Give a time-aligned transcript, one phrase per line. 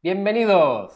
[0.00, 0.94] Bienvenidos.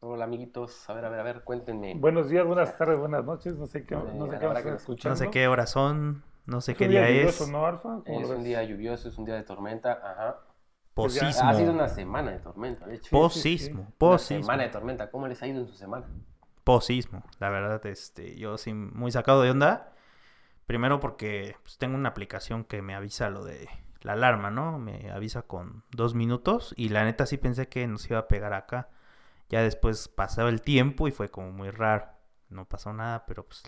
[0.00, 1.94] Hola amiguitos, a ver, a ver, a ver, cuéntenme.
[1.94, 5.10] Buenos días, buenas tardes, buenas noches, no sé qué, no sé qué hora que escuchar.
[5.12, 7.50] No sé qué horas son, no sé Es qué un día lluvioso, es.
[7.50, 8.00] ¿no, Alfa?
[8.04, 10.40] ¿Cómo Es un día lluvioso, es un día de tormenta, ajá.
[10.94, 11.48] Pues Posismo.
[11.50, 13.10] Ha sido una semana de tormenta, de hecho.
[13.12, 13.82] Posismo.
[13.82, 14.42] Una Posismo.
[14.42, 16.08] semana de tormenta, ¿cómo les ha ido en su semana?
[16.64, 17.22] Posismo.
[17.38, 19.92] La verdad, este, yo sí muy sacado de onda.
[20.66, 23.68] Primero porque pues, tengo una aplicación que me avisa lo de
[24.06, 24.78] la alarma, ¿no?
[24.78, 28.52] Me avisa con dos minutos y la neta sí pensé que nos iba a pegar
[28.52, 28.88] acá.
[29.48, 32.06] Ya después pasaba el tiempo y fue como muy raro.
[32.48, 33.64] No pasó nada, pero pues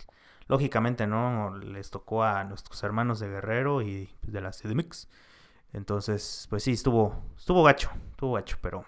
[0.47, 1.57] lógicamente, ¿no?
[1.57, 5.09] Les tocó a nuestros hermanos de Guerrero y de la CDMX.
[5.73, 8.85] Entonces, pues sí, estuvo, estuvo gacho, estuvo gacho, pero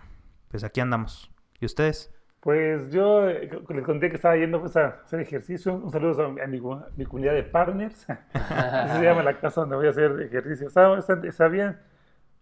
[0.48, 1.30] pues aquí andamos.
[1.60, 2.14] ¿Y ustedes?
[2.42, 5.76] Pues yo eh, les conté que estaba yendo pues, a hacer ejercicio.
[5.76, 6.60] Un saludo a mi, a mi
[6.98, 8.08] mi comunidad de partners.
[8.34, 10.68] Así se llama la casa donde voy a hacer ejercicio.
[10.68, 11.78] Está, está- está bien,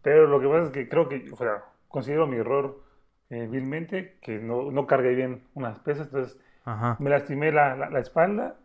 [0.01, 2.81] pero lo que pasa es que creo que, o sea, considero mi error
[3.29, 6.95] eh, vilmente, que no, no cargué bien unas pesas, entonces Ajá.
[6.99, 8.55] me lastimé la, la- la espalda.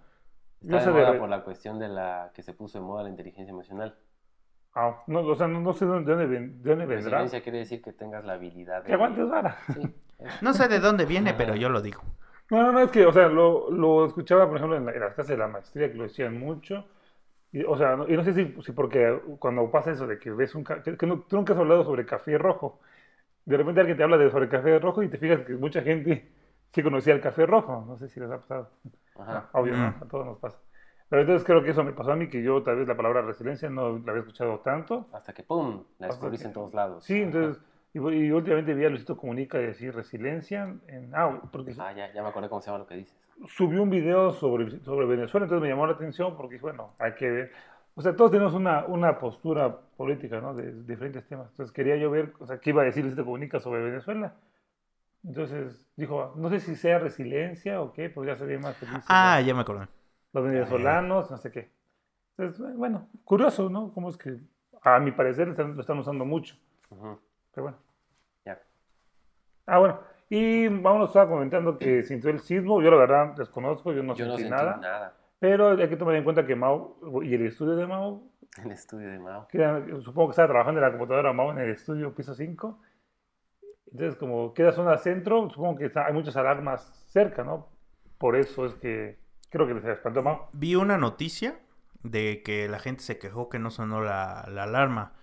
[0.61, 3.09] Está de moda de- por la cuestión de la que se puso de moda la
[3.09, 3.97] inteligencia emocional.
[4.73, 6.95] Ah, no, o sea, no, no sé de dónde, ven- de dónde vendrá.
[7.09, 8.87] Resiliencia quiere decir que tengas la habilidad de...
[8.87, 9.57] Que aguantes vara.
[9.73, 9.81] Sí.
[10.41, 12.01] No sé de dónde viene, pero yo lo digo.
[12.49, 14.99] No, no, no, es que, o sea, lo, lo escuchaba, por ejemplo, en, la- en
[15.01, 16.85] las clases de la maestría, que lo decían mucho.
[17.51, 20.31] Y, o sea, no- y no sé si, si porque cuando pasa eso de que
[20.31, 20.63] ves un...
[20.63, 22.79] Que, que no- tú nunca has hablado sobre café rojo.
[23.45, 26.31] De repente alguien te habla de sobre café rojo y te fijas que mucha gente
[26.73, 27.85] sí conocía el café rojo.
[27.87, 28.69] No sé si les ha pasado.
[29.19, 29.49] Ajá.
[29.53, 29.91] Obvio, ¿no?
[29.91, 30.03] Mm.
[30.03, 30.59] a todos nos pasa.
[31.09, 33.21] Pero entonces creo que eso me pasó a mí, que yo tal vez la palabra
[33.23, 35.07] resiliencia no la había escuchado tanto.
[35.11, 35.83] Hasta que ¡pum!
[35.97, 37.03] La que- en todos lados.
[37.03, 37.61] Sí, entonces...
[37.93, 41.11] Y, y últimamente vi a Luisito Comunica decir resiliencia en...
[41.13, 43.17] Ah, porque Ah, ya, ya me acordé cómo se llama lo que dices.
[43.47, 47.29] subió un video sobre, sobre Venezuela, entonces me llamó la atención porque, bueno, hay que
[47.29, 47.51] ver.
[47.95, 50.53] O sea, todos tenemos una, una postura política, ¿no?
[50.53, 51.49] De, diferentes temas.
[51.51, 54.35] Entonces quería yo ver, o sea, qué iba a decir Luisito Comunica sobre Venezuela.
[55.23, 59.03] Entonces dijo, no sé si sea resiliencia o qué, porque ya sería más feliz.
[59.07, 59.87] Ah, ya me acordé.
[60.31, 61.71] los venezolanos, no sé qué.
[62.37, 63.91] Entonces, bueno, curioso, ¿no?
[63.91, 64.39] Cómo es que,
[64.81, 66.55] a mi parecer, lo están, usando mucho.
[66.89, 67.19] Ujú.
[67.53, 67.77] Pero bueno.
[68.45, 68.59] Ya.
[69.65, 69.99] Ah, bueno.
[70.29, 72.81] Y vámonos estaba comentando que sintió el sismo.
[72.81, 74.77] Yo la verdad desconozco, yo no Yo no sentí sentí nada.
[74.77, 75.13] nada.
[75.39, 78.23] Pero hay que tomar en cuenta que Mao y el estudio de Mao,
[78.63, 79.47] El estudio de Mao.
[79.47, 82.79] que era- supongo que estaba trabajando en la computadora Mao en el estudio piso 5.
[83.91, 87.69] Entonces, como queda zona centro, supongo que está- hay muchas alarmas cerca, ¿no?
[88.19, 89.17] Por eso es que
[89.49, 90.49] creo que se espantó Mao.
[90.53, 91.57] Vi una noticia
[92.03, 95.13] de que la gente se quejó que no sonó la, la alarma.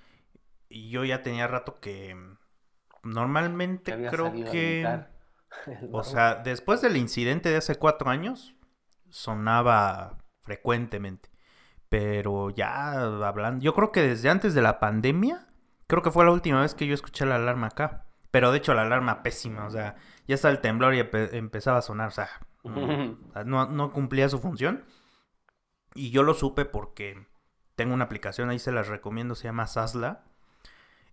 [0.69, 4.83] Y yo ya tenía rato que Que normalmente había creo que...
[5.67, 8.55] El O sea, después del incidente de hace cuatro años,
[9.11, 11.31] sonaba frecuentemente.
[11.89, 12.93] Pero ya
[13.27, 15.47] hablando, yo creo que desde antes de la pandemia,
[15.87, 18.05] creo que fue la última vez que yo escuché la alarma acá.
[18.31, 19.97] Pero de hecho la alarma pésima, o sea,
[20.27, 22.29] ya está el temblor y empe- empezaba a sonar, o sea,
[22.65, 24.85] no, no- no cumplía su función.
[25.95, 27.27] Y yo lo supe porque
[27.77, 30.25] tengo una aplicación, ahí se las recomiendo, se llama Sasla.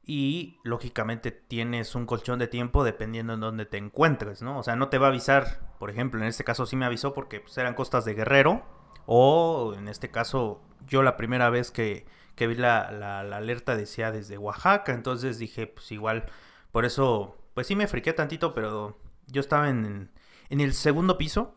[0.05, 4.59] Y lógicamente tienes un colchón de tiempo dependiendo en dónde te encuentres, ¿no?
[4.59, 7.13] O sea, no te va a avisar, por ejemplo, en este caso sí me avisó
[7.13, 8.63] porque pues, eran costas de Guerrero.
[9.05, 12.05] O en este caso, yo la primera vez que,
[12.35, 14.93] que vi la, la- alerta decía desde Oaxaca.
[14.93, 16.25] Entonces dije, pues igual,
[16.71, 18.97] por eso, pues sí me friqué tantito, pero
[19.27, 20.11] yo estaba en,
[20.49, 21.55] en el segundo piso.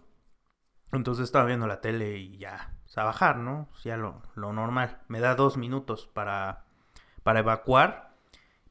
[0.93, 3.69] Entonces estaba viendo la tele y ya, pues, a bajar, ¿no?
[3.71, 5.01] Pues, ya lo, lo normal.
[5.09, 6.65] Me da dos minutos para,
[7.23, 8.16] para evacuar,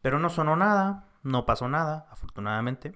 [0.06, 2.92] pero no sonó nada, no pasó nada, afortunadamente.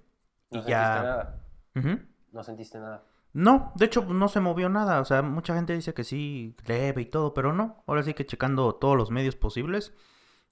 [0.52, 1.02] No Y sentiste ya...
[1.02, 1.44] nada.
[1.76, 2.00] Ujú.
[2.32, 3.04] No sentiste nada.
[3.34, 7.02] No, de hecho no se movió nada, o sea, mucha gente dice que sí, leve
[7.02, 7.84] y todo, pero no.
[7.88, 9.92] Ahora sí que checando todos los medios posibles,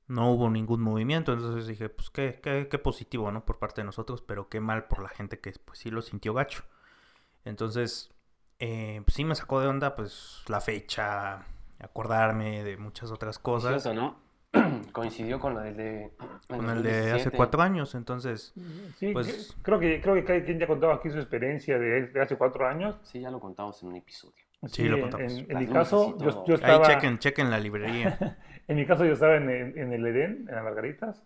[0.08, 3.46] no hubo ningún movimiento, entonces dije, pues qué, qué, qué positivo, ¿no?
[3.46, 6.34] Por parte de nosotros, pero qué mal por la gente que pues sí lo sintió
[6.34, 6.64] gacho.
[7.46, 8.10] Entonces,
[8.58, 11.46] eh, pues, sí me sacó de onda, pues la fecha,
[11.78, 14.28] acordarme de muchas otras cosas, Curioso, ¿no?
[14.92, 16.18] Coincidió con el de...
[16.48, 17.38] con el de hace 2017.
[17.38, 18.54] cuatro años, entonces,
[18.98, 22.22] Sí, Pues- creo que creo que cada quien ya contaba aquí su experiencia de, de
[22.22, 22.98] hace cuatro años.
[23.04, 24.36] Sí, ya lo contamos en un episodio.
[24.68, 25.34] Sí, lo en- contamos.
[25.34, 28.18] En, en mi caso, yo, yo ahí estaba, chequen, chequen la librería.
[28.68, 31.24] en mi caso yo estaba en, el- en el Edén, en las Margaritas.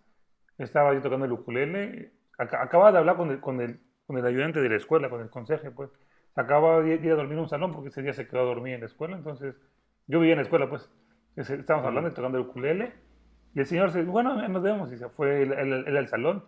[0.58, 2.12] Estaba yo tocando el ukulele.
[2.38, 5.22] Ac- acababa de hablar con el, con el, con el ayudante de la escuela, con
[5.22, 5.90] el conserje, pues.
[6.36, 8.74] Acababa de ir a dormir en un salón porque ese día se quedó a dormir
[8.76, 9.16] en la escuela.
[9.18, 9.56] Entonces,
[10.08, 10.90] yo vivía en la escuela, pues.
[11.36, 12.94] Estábamos hablando y tocando el ukulele.
[13.54, 14.92] Y el señor se bueno, nos vemos.
[14.92, 16.44] Y se fue él, él- él al salón.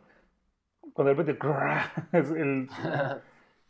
[0.93, 1.47] Cuando de repente,
[2.37, 2.67] el-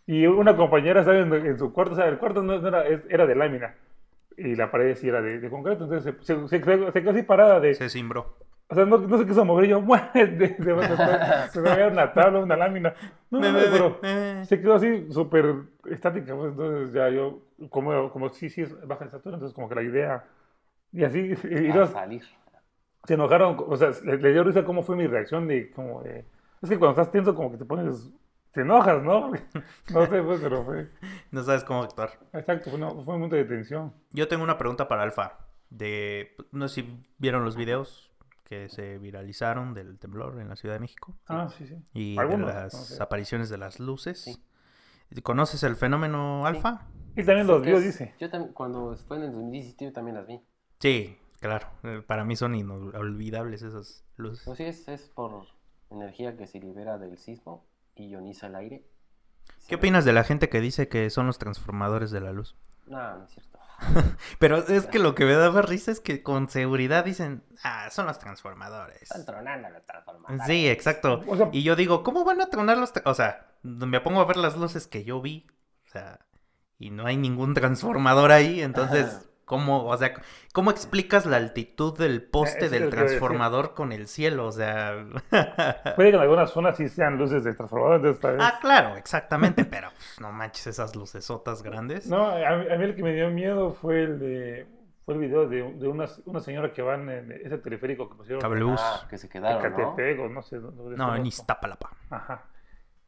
[0.05, 2.83] y una compañera estaba en, en su cuarto, o sea, el cuarto no, no era,
[3.09, 3.75] era de lámina.
[4.35, 5.85] Y la pared sí era de, de concreto.
[5.85, 8.35] Entonces se, se, se quedó- se quedó así parada de, Se cimbró.
[8.67, 9.65] o sea, no, no se quiso mover.
[9.65, 9.81] Y yo,
[10.13, 10.57] de-
[11.51, 12.93] se veía una tabla, una lámina.
[13.31, 15.55] No, no, no, pero se quedó así súper
[15.89, 16.35] estática.
[16.35, 17.39] Pues, entonces ya yo,
[17.69, 20.23] como, como sí, sí es baja estatura, entonces como que la idea.
[20.91, 22.23] Y así, y, y A los- salir.
[23.05, 26.25] Se enojaron, o sea, le, le dio risa cómo fue mi reacción de como de,
[26.61, 28.09] es que cuando estás tenso como que te pones,
[28.51, 29.31] te enojas, ¿no?
[29.93, 30.89] No sé, pues, pero fue,
[31.31, 32.11] No sabes cómo actuar.
[32.33, 33.93] exacto, fue, un momento de tensión.
[34.11, 35.39] Yo tengo una pregunta para Alfa.
[35.69, 38.11] De, no sé si vieron los videos
[38.43, 41.77] que se viralizaron del temblor en la Ciudad de México Ah, sí, sí.
[41.93, 43.01] y Algunos, de no las sé.
[43.01, 44.21] apariciones de las luces.
[44.23, 44.43] Sí.
[45.23, 46.87] ¿Conoces el fenómeno Alfa?
[47.15, 48.13] Y también los vio, dice.
[48.19, 50.41] Yo también, cuando fue en el 2017, yo también las vi.
[50.79, 51.67] Sí, claro.
[51.83, 54.43] Eh, Para mí son inolvidables esas luces.
[54.45, 55.45] Pues sí, es, es por
[55.91, 58.87] energía que se libera del sismo y ioniza el aire.
[59.67, 62.55] ¿Qué opinas de la gente que dice que son los transformadores de la luz?
[62.87, 63.59] No, no es cierto.
[64.39, 68.05] Pero es que lo que me daba risa es que con seguridad dicen, ah, son
[68.07, 69.01] los transformadores.
[69.03, 70.45] Están tronando los transformadores.
[70.47, 71.21] Sí, exacto.
[71.27, 72.93] O sea- y yo digo, ¿cómo van a tronar los...
[72.93, 75.47] tra- O sea, me pongo a ver las luces que yo vi,
[75.85, 76.19] o sea,
[76.79, 80.13] y no hay ningún transformador ahí, entonces, ¿cómo, o sea,
[80.53, 84.47] cómo explicas la altitud del poste eso es del transformador con el cielo?
[84.47, 85.05] O sea...
[85.95, 88.95] Puede que en algunas zonas sí sean luces de transformador, entonces tal vez- ah, claro,
[88.97, 92.07] exactamente, pero pues, no manches esas lucesotas grandes.
[92.07, 94.67] No, a mí, a mí el que me dio miedo fue el de,
[95.05, 98.41] fue el video de, de una, una señora que va en ese teleférico que pusieron
[98.41, 98.79] Cablebús.
[98.81, 100.29] Ah, que se en quedaron, ¿no?
[100.29, 100.57] No sé.
[100.59, 101.25] No, No, en.
[101.25, 101.91] Iztapalapa.
[102.09, 102.45] Ajá.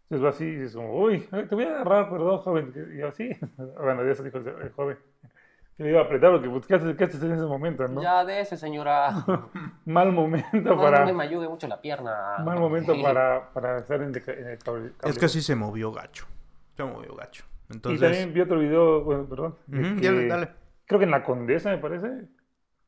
[0.09, 2.73] Entonces va así y dices como, uy, te voy a agarrar, perdón, joven.
[2.93, 3.29] Y yo, sí.
[3.57, 4.97] Bueno, ya se dijo el, el joven.
[5.77, 8.01] Que le iba a apretar porque, pues, ¿qué haces, qué haces en ese momento, no?
[8.01, 9.25] Ya de ese, señora.
[9.85, 11.05] Mal momento No, para...
[11.05, 12.37] no me ayude mucho la pierna.
[12.45, 14.91] Mal momento para, para estar en, el cable.
[15.03, 16.25] Es que sí se movió gacho.
[16.77, 17.43] Se movió gacho.
[17.69, 17.99] Y Entonces...
[18.01, 19.57] también vi otro video, bueno, perdón.
[19.69, 20.49] que- dale, dale.
[20.85, 22.07] Creo que en la Condesa, me parece.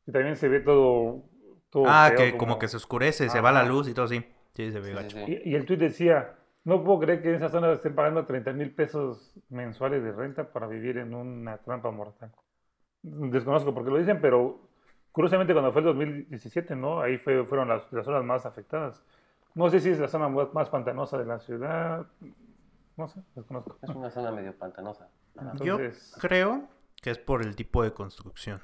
[0.06, 1.24] Y también se ve todo...
[1.70, 2.58] todo Ah, feo, que como...
[2.58, 4.24] que se oscurece, se va la luz y todo así.
[4.54, 5.18] Sí, se ve Sí, gacho.
[5.18, 5.42] sí, sí.
[5.44, 8.54] Y, y el tuit decía, no puedo creer que en esa zona estén pagando 30
[8.54, 12.32] mil pesos mensuales de renta para vivir en una trampa mortal.
[13.32, 14.60] Desconozco por qué lo dicen, pero
[15.12, 17.02] curiosamente cuando fue el 2017, ¿no?
[17.02, 19.04] Ahí fue, fueron las, las zonas más afectadas.
[19.56, 22.06] No sé si es la zona más, más pantanosa de la ciudad,
[22.96, 23.78] no sé, desconozco.
[23.82, 25.10] Es una zona medio pantanosa.
[25.40, 26.68] Entonces- Yo creo
[27.02, 28.62] que es por el tipo de construcción.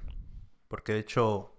[0.68, 1.54] Porque de hecho,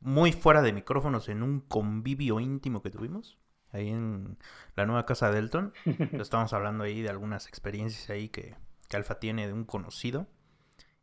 [0.00, 3.38] muy fuera de micrófonos, en un convivio íntimo que tuvimos,
[3.72, 4.36] ahí en
[4.74, 5.72] la nueva casa de Elton,
[6.12, 8.56] estábamos hablando ahí de algunas experiencias ahí que,
[8.88, 10.26] que Alfa tiene de un conocido.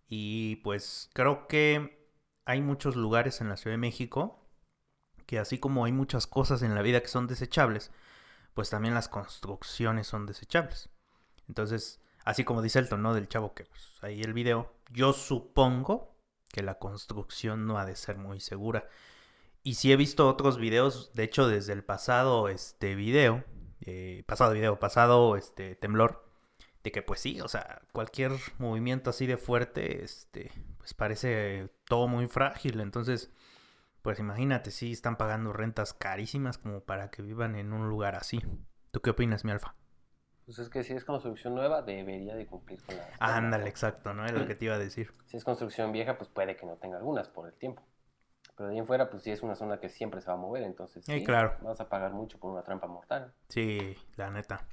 [0.07, 2.09] Y pues creo que
[2.45, 4.43] hay muchos lugares en la Ciudad de México
[5.27, 7.91] que así como hay muchas cosas en la vida que son desechables,
[8.53, 10.89] pues también las construcciones son desechables.
[11.47, 13.13] Entonces, así como dice Elton, ¿no?
[13.13, 16.15] Del chavo que pues, ahí el video, yo supongo
[16.49, 18.87] que la construcción no ha de ser muy segura.
[19.63, 23.43] Y sí he visto otros videos, de hecho desde el pasado este video,
[23.81, 26.26] eh, pasado video, pasado este temblor,
[26.83, 32.07] de que pues sí, o sea, cualquier movimiento así de fuerte, este, pues parece todo
[32.07, 32.79] muy frágil.
[32.81, 33.31] Entonces,
[34.01, 38.41] Pues imagínate, sí, están pagando rentas carísimas como para que vivan en un lugar así.
[38.91, 39.75] ¿Tú qué opinas, mi alfa?
[40.45, 43.05] Pues es que si es construcción nueva, debería de cumplir con la...
[43.19, 44.25] Ándale, exacto, ¿no?
[44.25, 45.11] Es lo que te iba a decir.
[45.25, 47.83] Si es construcción vieja, pues puede que no tenga algunas por el tiempo.
[48.55, 50.37] Pero de ahí en fuera, pues sí es una zona que siempre se va a
[50.37, 51.57] mover, entonces Sí, sí, claro.
[51.61, 53.33] vas a pagar mucho por una trampa mortal.
[53.49, 54.65] Sí, la neta.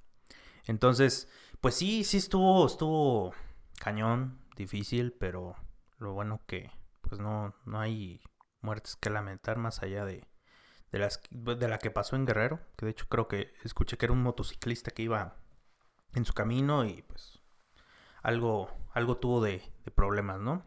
[0.67, 1.29] Entonces,
[1.61, 3.33] pues sí, sí estuvo, estuvo
[3.79, 5.57] cañón, difícil, pero
[5.99, 6.71] lo bueno que
[7.03, 8.21] pues no, no hay
[8.61, 10.27] muertes que lamentar más allá de,
[10.91, 14.07] de las de la que pasó en Guerrero, que de hecho creo que escuché que
[14.07, 15.37] era un motociclista que iba
[16.15, 17.41] en su camino y pues
[18.23, 20.65] algo, algo tuvo de, de problemas, ¿no?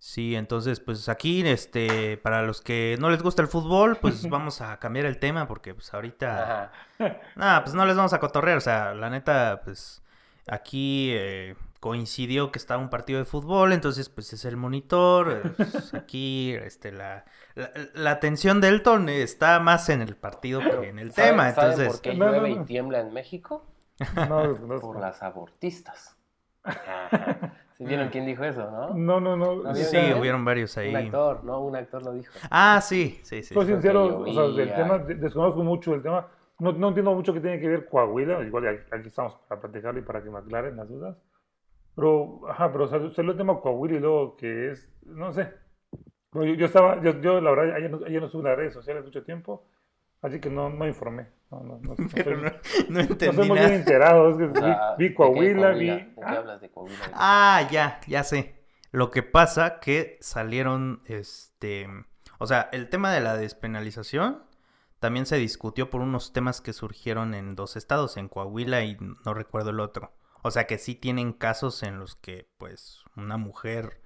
[0.00, 4.60] Sí, entonces, pues aquí, este, para los que no les gusta el fútbol, pues vamos
[4.60, 6.70] a cambiar el tema porque pues ahorita...
[7.36, 10.02] Nah, pues no les vamos a cotorrear, o sea, la neta, pues
[10.48, 15.94] aquí eh, coincidió que estaba un partido de fútbol, entonces pues es el monitor, pues,
[15.94, 17.24] aquí este, la,
[17.54, 21.48] la, la atención de Elton está más en el partido que en el ¿Saben- tema,
[21.50, 21.88] entonces...
[21.88, 22.62] por qué No, no, llueve no.
[22.62, 23.64] y tiembla en México?
[24.28, 24.92] No, desconozco.
[24.92, 26.16] Por las abortistas.
[27.80, 27.84] Ajá.
[27.84, 28.94] ¿Sí vieron quién dijo eso, no?
[28.94, 29.62] No, no, no.
[29.62, 30.94] No, o Sí, sea, hubieron varios Un ahí.
[31.06, 31.60] actor, ¿no?
[31.60, 32.32] Un actor lo dijo.
[32.50, 33.54] Ah, sí, sí, sí.
[33.54, 36.26] Soy sincero, o sea, del tema, de- desconozco mucho el tema.
[36.58, 38.42] No, no entiendo mucho qué tiene que ver Coahuila.
[38.42, 41.16] Igual aquí, estamos para platicarlo y para que me aclaren las dudas.
[41.94, 45.52] Pero, ajá, pero sal- salió el tema Coahuila y luego que es, no sé.
[46.32, 49.04] Yo, yo estaba, yo, yo la verdad, ayer no, ayer no supe las redes sociales
[49.04, 49.64] mucho tiempo,
[50.22, 51.28] así que no, no informé.
[51.50, 52.52] No, no, no, no Pero no, no
[52.88, 54.30] no entendí bien enterado.
[54.30, 55.90] Es que sea, vi, vi ¿de qué Coahuila, vi...
[55.90, 57.10] ¿De qué ah, hablas de Coahuila?
[57.14, 58.58] Ah, ya, ya sé.
[58.90, 61.86] Lo que pasa que salieron, este,
[62.38, 64.44] o sea, el tema de la despenalización
[64.98, 69.34] también se discutió por unos temas que surgieron en dos estados, en Coahuila y no
[69.34, 70.12] recuerdo el otro.
[70.42, 74.00] O sea que sí tienen casos en los que, pues, una mujer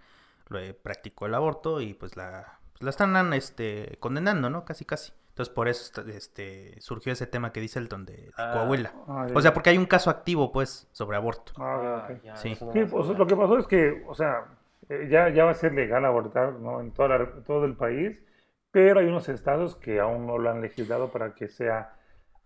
[0.49, 4.65] lo, practicó el aborto y pues la, pues, la están, este, condenando, ¿no?
[4.65, 5.13] Casi, casi.
[5.33, 8.51] Entonces por eso, este, surgió ese tema que dice Elton de, de Ah.
[8.53, 8.93] Coahuila.
[9.09, 11.53] ah, O sea, porque hay un caso activo, pues, sobre aborto.
[11.57, 12.55] Ah, ya, Sí.
[12.55, 14.45] Sí, pues, lo que pasó es que, o sea,
[14.91, 16.81] eh, ya, ya va a ser legal abortar, ¿no?
[16.81, 18.23] En toda la- todo el país,
[18.71, 21.95] pero hay unos estados que aún no lo han legislado para que sea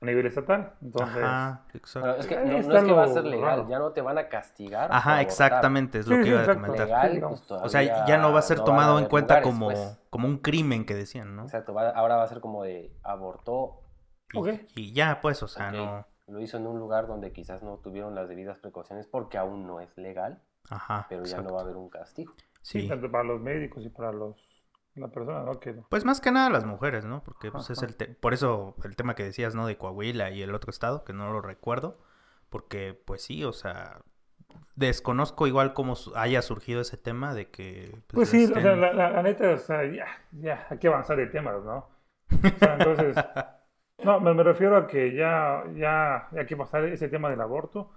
[0.01, 0.75] a nivel estatal.
[0.83, 2.15] Entonces, Ajá, Pero exacto.
[2.21, 3.69] es que no, es que va a lo ser legal, raro.
[3.69, 4.91] ya no te van a castigar.
[4.93, 6.87] Ajá, exactamente, es lo Sí, que iba a comentar.
[6.87, 9.67] Legal, pues, O sea, ya no va a ser no tomado en cuenta lugares, como,
[9.67, 9.99] pues.
[10.11, 11.45] como un crimen que decían, ¿no?
[11.45, 13.81] Exacto, va- ahora va a ser como de abortó,
[14.75, 16.07] Y, ya, pues, o sea, no.
[16.27, 19.81] lo hizo en un lugar donde quizás no tuvieron las debidas precauciones porque aún no
[19.81, 22.35] es legal, Ajá, pero ya no va a haber un castigo.
[22.61, 22.89] sí, Sí.
[22.89, 24.37] tanto para los médicos y para los
[24.97, 25.59] la persona, ¿no?
[25.61, 27.23] Que, Pues más que nada las mujeres, ¿no?
[27.23, 29.67] Porque pues es el te- por eso el tema que decías, ¿no?
[29.67, 31.99] De Coahuila y el otro estado, que no lo recuerdo,
[32.51, 34.01] porque pues sí, o sea,
[34.75, 38.93] desconozco igual cómo su- haya surgido ese tema de que Pues sí, o sea, la,
[38.93, 41.89] la- la neta, o sea, ya, ya, hay que avanzar de temas, ¿no?
[42.43, 43.17] O sea, entonces,
[44.05, 47.91] no, me, me refiero a que ya, ya hay que pasar ese tema del aborto,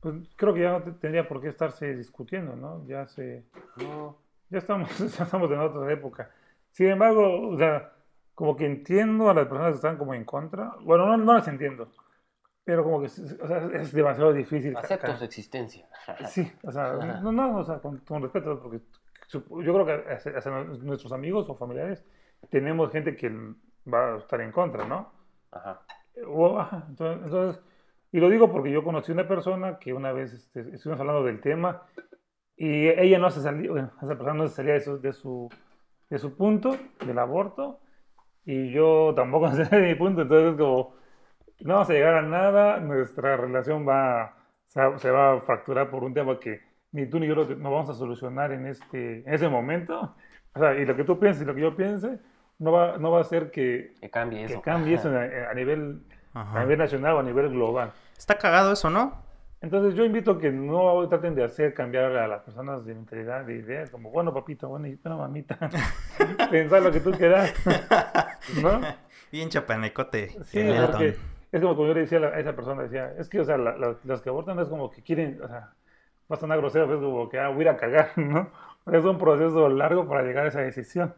[0.00, 2.84] pues creo que ya no te- tendría por qué estarse discutiendo, ¿no?
[2.86, 3.44] Ya se,
[3.76, 4.18] No,
[4.50, 4.88] ya estamos,
[5.18, 6.30] ya estamos en otra época.
[6.70, 7.92] Sin embargo, o sea,
[8.34, 11.46] como que entiendo a las personas que están como en contra, bueno, no, no las
[11.48, 11.90] entiendo,
[12.64, 14.76] pero como que es, o sea, es demasiado difícil.
[14.76, 15.86] acepto su existencia.
[16.26, 18.80] Sí, o sea, no, no, o sea, con, con respeto, porque
[19.28, 22.04] yo creo que hacia, hacia nuestros amigos o familiares
[22.50, 23.30] tenemos gente que
[23.92, 25.12] va a estar en contra, ¿no?
[25.52, 25.82] Ajá.
[26.26, 27.62] O- ajá, entonces, entonces,
[28.12, 31.40] y lo digo porque yo conocí una persona que una vez este, estuvimos hablando del
[31.40, 31.82] tema
[32.56, 35.48] y ella no se salía, bueno, esa persona no se salía de su, de su,
[36.10, 36.76] de su punto,
[37.06, 37.78] del aborto,
[38.44, 40.94] y yo tampoco salía de mi punto, entonces es como,
[41.60, 44.34] no vamos a llegar a nada, nuestra relación va,
[44.66, 46.60] se, va- a fracturar por un tema que
[46.92, 50.16] ni tú ni yo no vamos a solucionar en, este, en ese momento.
[50.54, 52.18] O sea, y lo que tú pienses y lo que yo piense
[52.58, 54.62] no va, no va a hacer que, Que cambie que eso.
[54.62, 56.02] cambie eso a, a nivel,
[56.34, 57.92] a nivel nacional o a nivel global.
[58.18, 59.22] Está cagado eso, ¿no?
[59.62, 63.44] Entonces yo invito a que no traten de hacer cambiar a las personas de mentalidad,
[63.44, 65.58] de ideas, como, bueno, papito, bueno, y bueno, mamita,
[66.50, 67.52] pensar lo que tú quieras,
[68.62, 68.80] ¿no?
[69.30, 70.28] Bien chapanecote.
[70.44, 71.08] Sí, el porque
[71.52, 73.76] es como, como yo le decía a, esa persona, decía, es que, o sea, la-
[73.76, 75.74] la- las que abortan es como que quieren, o sea,
[76.30, 78.50] va a sonar grosero, pero es como que, ah, voy a ir a cagar, ¿no?
[78.90, 81.14] Es un proceso largo para llegar a esa decisión.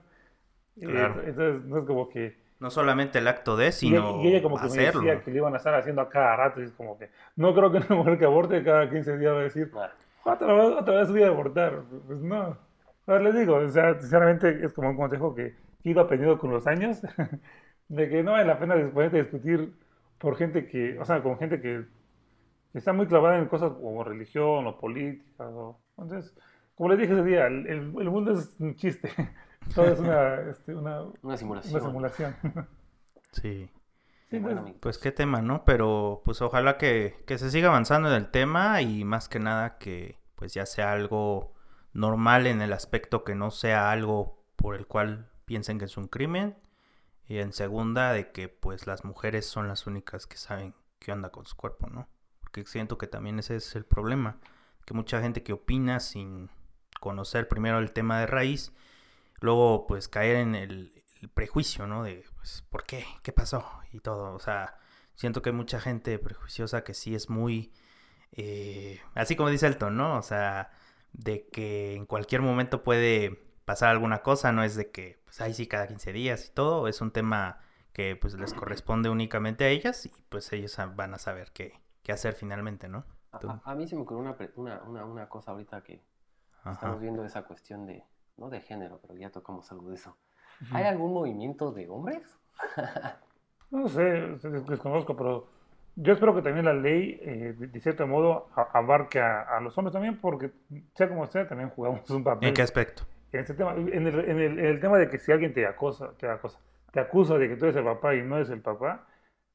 [0.76, 1.22] Y Claro.
[1.24, 2.41] entonces, no es como que...
[2.62, 5.00] No solamente el acto de, Y, sino y ella como que me hacerlo.
[5.02, 7.54] decía que le iban a estar haciendo a cada rato, y es como que, no
[7.54, 9.70] creo que una mujer que aborte cada 15 días va a decir,
[10.24, 11.82] otra vez, otra vez voy a abortar.
[12.06, 12.56] Pues no.
[13.06, 16.38] A ver, les digo, o sea, sinceramente es como un consejo que he ido aprendiendo
[16.38, 17.00] con los años,
[17.88, 19.72] de que no vale la pena después de discutir
[20.18, 21.84] por gente que, o sea, con gente que
[22.74, 25.48] está muy clavada en cosas como religión o política.
[25.48, 26.34] O, entonces,
[26.76, 29.10] como les dije ese día, el, el- el mundo es un chiste.
[29.74, 31.80] Todo es una, este, una, Una una simulación.
[31.82, 32.36] simulación.
[33.32, 33.70] Sí.
[34.30, 34.74] Sí, Bueno, pues.
[34.80, 35.64] Pues qué tema, ¿no?
[35.64, 39.78] Pero pues ojalá que, que se siga avanzando en el tema y más que nada
[39.78, 41.54] que pues ya sea algo
[41.92, 46.08] normal en el aspecto que no sea algo por el cual piensen que es un
[46.08, 46.56] crimen.
[47.26, 51.30] Y en segunda de que pues las mujeres son las únicas que saben qué onda
[51.30, 52.08] con su cuerpo, ¿no?
[52.40, 54.38] Porque siento que también ese es el problema.
[54.84, 56.50] Que mucha gente que opina sin
[57.00, 58.74] conocer primero el tema de raíz,
[59.42, 62.02] luego pues caer en el, el prejuicio, ¿no?
[62.02, 63.04] De, pues, ¿por qué?
[63.22, 63.64] ¿Qué pasó?
[63.92, 64.78] Y todo, o sea,
[65.14, 67.72] siento que hay mucha gente prejuiciosa que sí es muy,
[68.32, 70.16] eh, así como dice Elton, ¿no?
[70.18, 70.70] O sea,
[71.12, 75.54] de que en cualquier momento puede pasar alguna cosa, no es de que, pues, ahí
[75.54, 77.60] sí, cada 15 días y todo, es un tema
[77.92, 82.12] que pues les corresponde únicamente a ellas y pues ellos van a saber qué, qué
[82.12, 83.04] hacer finalmente, ¿no?
[83.64, 86.02] A, mí se me ocurrió una, una, una, una cosa ahorita que
[86.60, 86.72] Ajá.
[86.72, 88.04] estamos viendo esa cuestión de,
[88.36, 90.16] no de género, pero ya tocamos algo de eso.
[90.70, 92.22] ¿Hay algún movimiento de hombres?
[93.70, 95.48] No sé, des- desconozco, pero
[95.96, 99.76] yo espero que también la ley, eh, de cierto modo, a- abarque a, a los
[99.78, 100.52] hombres también, porque
[100.94, 103.04] sea como sea, también jugamos un papel ¿En qué aspecto?
[103.32, 105.66] en ese tema, en el, en el- en el tema de que si alguien te
[105.66, 106.60] acosa, te acosa,
[106.92, 109.06] te acusa de que tú eres el papá y no eres el papá,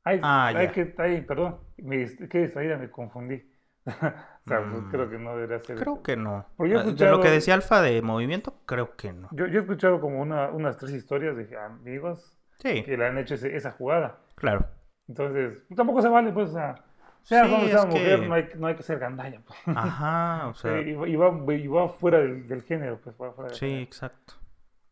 [0.04, 3.44] hay, Ah, hay que, hay, perdón, me, qué distraída, me confundí.
[4.46, 4.90] o sea, pues, Mm.
[4.92, 5.78] creo que no debería ser.
[5.78, 6.46] Creo que no.
[6.60, 9.30] Yo Ah, De lo que decía Alfa de movimiento, creo que no.
[9.32, 13.18] Yo, yo he escuchado como una, unas tres historias de amigos Sí, que le han
[13.18, 14.18] hecho ese- esa jugada.
[14.36, 14.66] claro.
[15.08, 16.76] Entonces, tampoco se vale, pues, o sea,
[17.22, 19.42] sea Sí, hombre, sea es mujer, que- no, hay, no hay que ser gandalla.
[19.46, 19.78] Pues.
[19.78, 23.32] Ajá, o sea, y, va- y va, y va fuera del, del género, pues, va
[23.32, 23.84] fuera del sí, género.
[23.84, 24.34] exacto.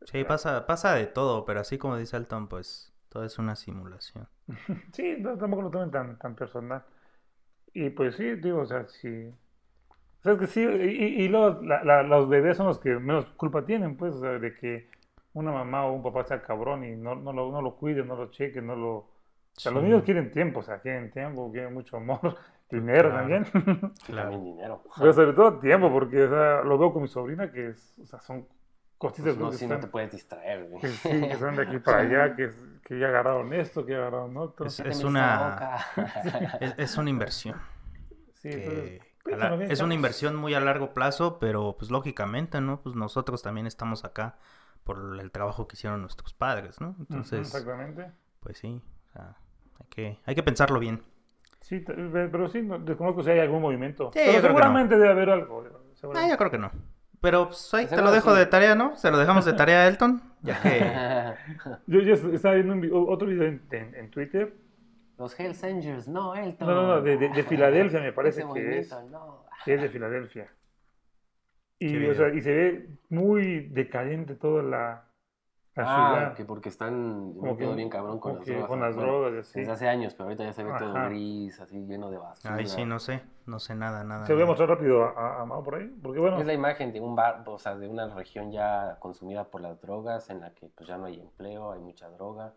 [0.05, 4.27] Sí, pasa, pasa de todo, pero así como dice Alton, pues todo es una simulación.
[4.93, 6.83] Sí, no, tampoco lo tomen tan, tan personal.
[7.75, 9.29] Y pues sí, digo, o sea, sí.
[10.19, 12.89] O sea, es que sí, y, y luego la- la- los bebés son los que
[12.95, 14.89] menos culpa tienen, pues, o sea, de que
[15.33, 18.15] una mamá o un papá sea cabrón y no, no, lo, no lo cuiden, no
[18.15, 18.91] lo chequen, no lo...
[18.95, 19.09] O
[19.59, 19.87] sea, los Sí.
[19.89, 22.37] niños quieren tiempo, o sea, quieren tiempo, quieren mucho amor,
[22.71, 23.15] dinero Claro.
[23.19, 23.45] también.
[24.07, 24.31] Claro.
[24.31, 24.81] también dinero.
[24.97, 28.05] Pero sobre todo tiempo, porque o sea, lo veo con mi sobrina, que es, o
[28.05, 28.47] sea, son
[28.97, 30.81] cositas Pues no, si no están- te puedes distraer, güey.
[30.81, 32.49] que sí, que son de aquí para allá, que,
[32.85, 34.67] que ya agarraron esto, que ya agarraron otro.
[34.67, 35.79] Es- una-.
[36.61, 37.59] Es, es una inversión.
[38.35, 39.01] Sí, que
[39.35, 42.81] la- es una inversión muy a largo plazo, pero pues lógicamente, ¿no?
[42.81, 44.37] Pues nosotros también estamos acá
[44.83, 46.95] por el trabajo que hicieron nuestros padres, ¿no?
[46.99, 48.11] Entonces, exactamente.
[48.39, 49.35] pues sí, o sea,
[49.79, 51.03] hay que, hay que pensarlo bien.
[51.61, 54.11] Sí, pero sí, no- desconozco si hay algún movimiento.
[54.13, 54.59] Sí, pero yo creo que no.
[54.59, 55.63] seguramente debe haber algo.
[55.65, 56.31] Ah, seguramente.
[56.31, 56.71] yo creo que no.
[57.19, 58.37] Pero pues ahí te lo dejo sí.
[58.37, 58.95] de tarea, ¿no?
[58.97, 61.71] Se lo dejamos de tarea a Elton, ya que...
[61.87, 64.53] Yo, yo estaba viendo un otro video en, en- en Twitter.
[65.17, 66.67] Los Hells Angels, no, Elton.
[66.67, 68.91] No, no, no, de, de- de Filadelfia me parece Ese que es.
[69.11, 69.45] no.
[69.63, 70.47] que es de Filadelfia.
[71.79, 72.11] Y, video.
[72.11, 75.05] o sea, y se ve muy decadente toda la,
[75.75, 76.33] la Ah, ciudad.
[76.35, 78.67] que porque están Como me quedo que- bien cabrón con las drogas.
[78.67, 79.59] con las Bueno, drogas así.
[79.59, 82.55] Desde hace años, pero ahorita ya se ve todo gris, así lleno de basura.
[82.55, 84.25] Ahí sí, no sé, no sé nada, nada.
[84.25, 85.87] Se voy a mostrar rápido a, a, Mao por ahí.
[86.01, 89.45] Porque bueno, Es la imagen de un bar, o sea, de una región ya consumida
[89.45, 92.53] por las drogas, en la que pues ya no hay empleo, hay mucha droga,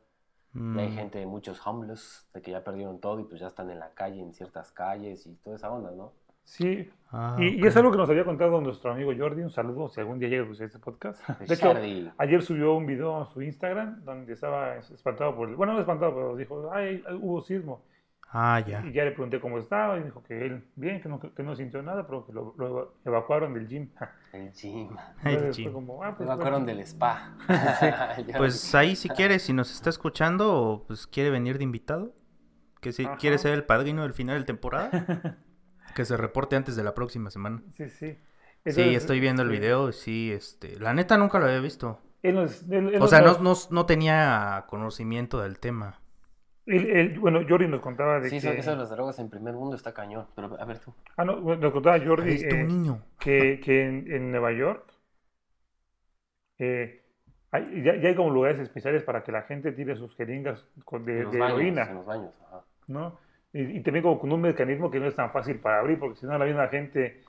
[0.55, 3.71] y hay Mm, gente, muchos homeless, de que ya perdieron todo y pues ya están
[3.71, 6.13] en la calle, en ciertas calles y toda esa onda, ¿no?
[6.45, 6.91] sí.
[7.13, 9.43] ah, Y, es algo que nos había contado nuestro amigo Jordi.
[9.43, 11.23] Un saludo si algún día llega a este podcast.
[11.41, 11.75] De hecho,
[12.17, 15.57] ayer subió un video a su Instagram donde estaba espantado por el.
[15.57, 17.83] Bueno, no espantado, pero dijo: Ay, hubo sismo.
[18.31, 18.85] Ah, ya.
[18.85, 21.57] Y ya le pregunté cómo estaba y dijo que él bien, que no, que no
[21.57, 23.89] sintió nada, pero que lo, lo evacuaron del gym.
[24.33, 24.91] El gym.
[25.25, 25.73] El gym.
[25.73, 26.79] como, ah, pues, evacuaron bueno.
[26.79, 27.35] del spa.
[28.37, 32.13] Pues ahí si quiere, si nos está escuchando o pues quiere venir de invitado,
[32.81, 33.17] que si Ajá.
[33.17, 35.39] quiere ser el padrino del final de temporada,
[35.95, 37.63] que se reporte antes de la próxima semana.
[37.77, 38.19] Sí, sí.
[38.67, 41.99] sí, estoy viendo el video, sí, este, la neta nunca lo había visto.
[42.23, 46.01] él nos- él- él O sea, no, no, no tenía conocimiento del tema.
[47.21, 48.49] Bueno, Jordi nos contaba de Sí, que.
[48.49, 50.27] eso, eso de las drogas en primer mundo está cañón.
[50.35, 50.93] Pero a ver tú.
[51.17, 53.03] Ah, no, nos contaba Jordi eh, niño.
[53.19, 54.85] que, que en, en Nueva York
[56.59, 57.03] eh,
[57.51, 61.05] hay, ya, ya hay como lugares especiales para que la gente tire sus jeringas con-
[61.05, 62.41] de, En los de baños, heroína, En los baños.
[62.47, 62.65] ajá.
[62.89, 63.19] ¿no?
[63.53, 66.17] Y, y también como con un mecanismo que no es tan fácil para abrir, porque
[66.21, 67.23] si no la misma gente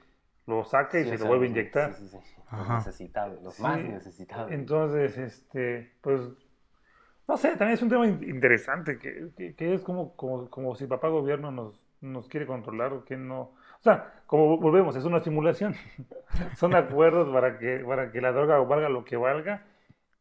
[0.47, 1.93] lo saca y Sí, se lo vuelve a inyectar.
[1.93, 2.35] Sí, sí, sí.
[2.51, 4.51] Los necesitados, los Sí, más necesitados.
[4.51, 6.21] Entonces, este, pues,
[7.29, 11.07] no sé, también es un tema in- interesante, que es como, como, como si papá
[11.09, 13.41] gobierno nos, nos quiere controlar o que no.
[13.41, 15.75] O sea, como volvemos, es una simulación.
[16.57, 19.63] Son acuerdos para que, para que la droga valga lo que valga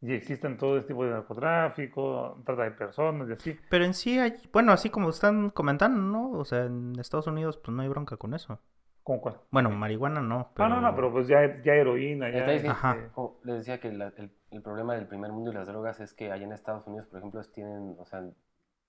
[0.01, 3.59] y existan todo este tipo de narcotráfico, trata de personas y así.
[3.69, 6.31] Pero en sí, hay, bueno, así como están comentando, ¿no?
[6.39, 8.61] O sea, en Estados Unidos pues no hay bronca con eso.
[9.09, 9.37] ¿Cómo cuál?
[9.51, 12.41] Bueno, marihuana no, Ah, no, no, pero pues ya, ya heroína, ya.
[12.41, 12.93] Entonces, Ajá.
[12.93, 15.99] este, como les decía que la- el el problema del primer mundo y las drogas
[16.01, 18.23] es que allá en Estados Unidos, por ejemplo, tienen, o sea,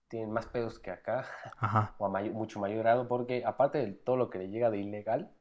[0.10, 1.24] tienen más pedos que acá,
[1.58, 1.96] Ajá.
[2.00, 4.80] o a mayo- mucho mayor grado, porque aparte de todo lo que le llega de
[4.80, 5.32] ilegal,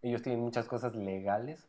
[0.00, 1.68] ellos tienen muchas cosas legales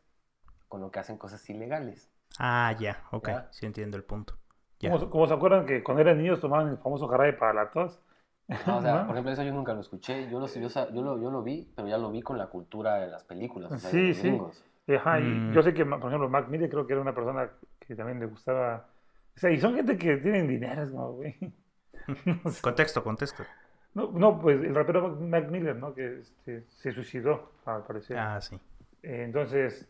[0.68, 2.10] con lo que hacen cosas ilegales.
[2.38, 3.48] Ah, ya, ok, Ya.
[3.50, 4.38] sí entiendo el punto.
[4.80, 8.00] Como, como se acuerdan que cuando eran niños tomaban el famoso jarabe para la tos.
[8.66, 9.06] No, o sea, ¿No?
[9.06, 11.70] por ejemplo, eso yo nunca lo escuché, yo lo, yo, yo lo, yo lo vi,
[11.74, 14.64] pero ya lo vi con la cultura de las películas, o sea, de Sí, los
[14.86, 14.94] sí.
[14.94, 15.52] ajá, y Mm.
[15.52, 17.48] yo sé que, por ejemplo, Mac Miller creo que era una persona
[17.80, 18.86] que también le gustaba.
[19.36, 21.34] O sea, y son gente que tienen dinero, como, güey.
[22.44, 22.60] No, sé.
[22.60, 23.44] Contexto, contexto.
[23.94, 25.94] no, no, pues el rapero Mac- Mac Miller, ¿no?
[25.94, 28.18] Que este, se suicidó, al parecer.
[28.18, 28.56] Ah, sí.
[29.02, 29.88] Eh, entonces,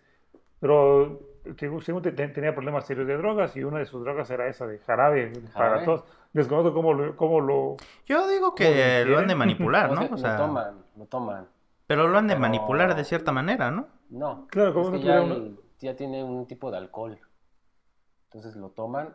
[0.60, 1.20] pero
[1.58, 4.66] según, te- te- tenía problemas serios de drogas y una de sus drogas era esa
[4.66, 6.04] de jarabe para todos.
[6.32, 7.76] Desconozco cómo lo, cómo lo...
[8.06, 11.06] Yo digo ¿Cómo que lo lo han de manipular, No O lo sea, toman, lo
[11.06, 11.46] toman.
[11.86, 13.86] pero lo han de pero- manipular de cierta manera, ¿no?
[14.10, 17.18] No, Claro, es como que no ya, ya tiene un tipo de alcohol.
[18.26, 19.14] Entonces lo toman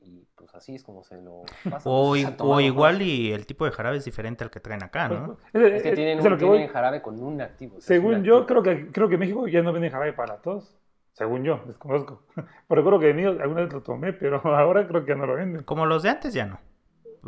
[0.00, 1.82] y pues así es como se lo pasan.
[1.84, 5.38] O, tomado, igual y el tipo de jarabe es diferente al que traen acá, ¿no?
[5.52, 6.66] Es, Es que tienen, un, voy.
[6.68, 7.78] jarabe con un activo.
[7.78, 8.62] o sea, es un Según yo, activo.
[8.62, 10.76] creo que, creo que en México ya no venden jarabe para todos.
[11.12, 12.22] Según yo, desconozco.
[12.68, 15.26] Pero creo que de niño alguna vez lo tomé, pero ahora creo que ya no
[15.26, 15.62] lo venden.
[15.64, 16.60] Como los de antes ya no.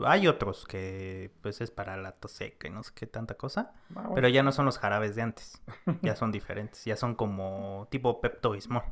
[0.04, 3.72] Hay otros que pues es para la tos seca y no sé qué tanta cosa.
[3.90, 4.14] Ah, bueno.
[4.14, 5.60] Pero ya no son los jarabes de antes.
[6.02, 6.84] Ya son diferentes.
[6.84, 8.82] Ya son como tipo Pepto Bismol.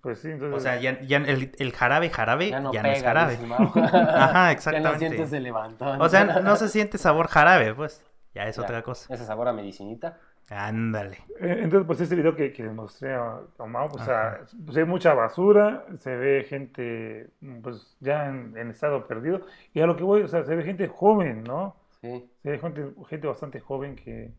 [0.00, 0.56] Pues sí, entonces...
[0.56, 3.38] O sea, ya, ya el, el jarabe jarabe Ya ya no no, pega, es jarabe.
[3.48, 4.98] Ajá, Ya no exactamente.
[4.98, 6.00] sientes el levantón.
[6.00, 8.04] O sea, no se siente sabor jarabe, pues.
[8.34, 9.12] Ya es Ya, otra cosa.
[9.14, 10.18] Ese sabor a medicinita.
[10.50, 11.16] Ándale.
[11.40, 14.46] Eh, Entonces, pues ese video que, que les mostré a, a Mau, o sea, Ajá.
[14.46, 17.30] se ve mucha basura, se ve gente,
[17.62, 19.40] pues ya en, en estado perdido.
[19.72, 21.76] Y a lo que voy, o sea, se ve gente joven, ¿no?
[22.02, 22.30] Sí.
[22.42, 24.32] Se ve gente, gente bastante joven que,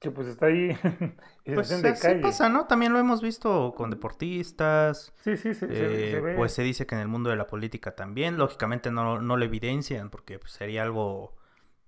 [0.00, 0.74] que pues está ahí
[1.52, 2.20] Pues situación de así calle.
[2.20, 2.66] pasa, ¿no?
[2.66, 5.12] También lo hemos visto con deportistas.
[5.16, 6.34] Sí, sí, se, se- eh, se ve.
[6.36, 8.36] pues se dice que en el mundo de la política también.
[8.38, 11.36] Lógicamente no, no lo evidencian porque pues, sería algo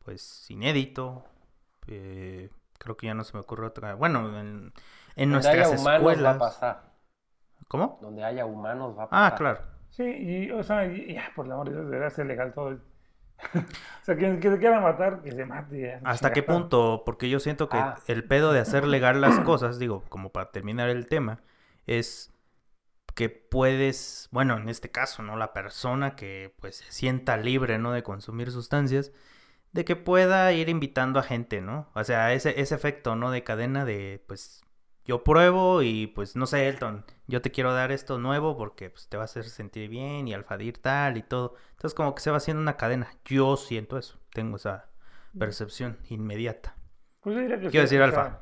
[0.05, 1.25] pues inédito.
[1.89, 3.95] Eh, creo que ya no se me ocurre otra.
[3.95, 4.73] Bueno, en,
[5.17, 6.39] en Donde haya nuestras humanos va a escuelas.
[6.39, 6.91] pasar.
[7.69, 7.99] ¿Cómo?
[8.01, 9.33] Donde haya humanos va a pasar.
[9.33, 9.61] Ah, claro.
[9.91, 12.79] Sí, y, o sea, y, ya, por el amor de Dios, debería ser legal todo.
[13.55, 15.99] o sea, quien, se quiera matar, que se mate.
[16.05, 17.03] ¿Hasta qué punto?
[17.05, 17.97] Porque yo siento que Ah.
[18.07, 21.41] el pedo de hacer legal las cosas, digo, como para terminar el tema,
[21.87, 22.33] es
[23.15, 25.37] que puedes, bueno, en este caso, ¿no?
[25.37, 27.93] La persona que pues se sienta libre, ¿no?
[27.93, 29.13] De consumir sustancias,
[29.73, 31.89] de que pueda ir invitando a gente, ¿no?
[31.95, 33.31] O sea, ese, ese efecto, ¿no?
[33.31, 34.63] De cadena de, pues,
[35.05, 39.09] yo pruebo y pues, no sé, Elton, yo te quiero dar esto nuevo porque pues,
[39.09, 41.55] te va a hacer sentir bien y alfadir tal y todo.
[41.73, 43.09] Entonces como que se va haciendo una cadena.
[43.25, 44.87] Yo siento eso, tengo esa
[45.39, 46.75] percepción inmediata.
[47.23, 48.41] Pues yo diría que Quiero decir alfa.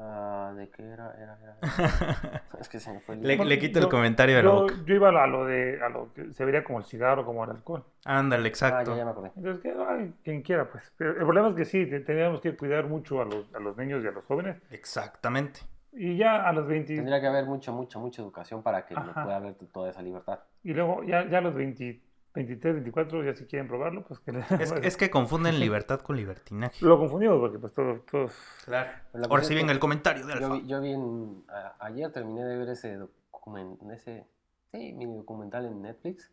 [0.00, 1.12] Ah, ¿De qué era?
[1.18, 1.58] Era, era-
[2.60, 3.22] Es que se me fue el...
[3.22, 4.74] Le, Bueno, le quito el comentario de la yo, boca.
[4.86, 7.50] yo iba a lo de a lo que se vería como el cigarro, como el
[7.50, 7.84] alcohol.
[8.04, 8.92] Ándale, Ah, exacto.
[8.92, 9.32] ya, ya me acordé.
[9.36, 10.92] Entonces, que ay, quien quiera, pues.
[10.96, 13.76] Pero el problema es que sí, te- teníamos que cuidar mucho a los, a los
[13.76, 14.56] niños y a los jóvenes.
[14.70, 15.60] Exactamente.
[16.00, 19.24] Y ya a los 20, Tendría que haber mucha, mucha, mucha educación para que Ajá.
[19.24, 20.38] pueda haber toda esa libertad.
[20.62, 22.00] y luego ya, ya a los 20,
[22.34, 24.30] 23, 24, ya si quieren probarlo, pues que
[24.60, 26.84] Es, es que confunden libertad con libertinaje.
[26.86, 28.32] Lo confundimos porque pues todos, todos...
[28.64, 28.90] Claro.
[29.28, 30.54] Ahora sí que el comentario de Yo Alfa.
[30.54, 34.24] vi, yo vi en, a- ayer terminé de ver ese documental, ese,
[34.70, 36.30] sí, mini documental en Netflix.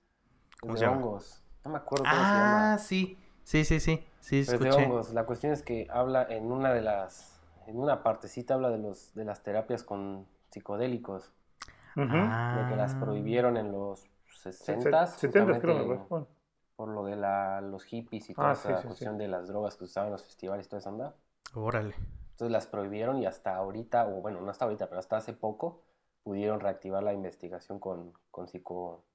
[0.61, 0.97] ¿Cómo de se llama?
[0.97, 1.43] hongos.
[1.63, 2.77] No me acuerdo cómo Ah, se llama.
[2.77, 3.17] sí.
[3.43, 4.03] Sí, sí, sí.
[4.19, 4.85] Sí, Pero es de escuché.
[4.85, 5.13] hongos.
[5.13, 7.34] La cuestión es que habla en una de las,
[7.67, 11.31] en una partecita habla de los, de las terapias con psicodélicos,
[11.95, 12.15] Ujú.
[12.15, 12.99] de que las Ah.
[12.99, 16.05] prohibieron en los Se- 60 se- 70 creo, me acuerdo.
[16.09, 16.27] Bueno,
[16.75, 18.87] por lo de la, los hippies y toda Ah, esa sí, sí.
[18.87, 21.15] cuestión de las drogas que se usaban en los festivales y toda esa onda.
[21.53, 21.95] Órale.
[22.31, 25.83] Entonces las prohibieron y hasta ahorita, o bueno, no hasta ahorita, pero hasta hace poco,
[26.23, 29.05] pudieron reactivar la investigación con, con psico...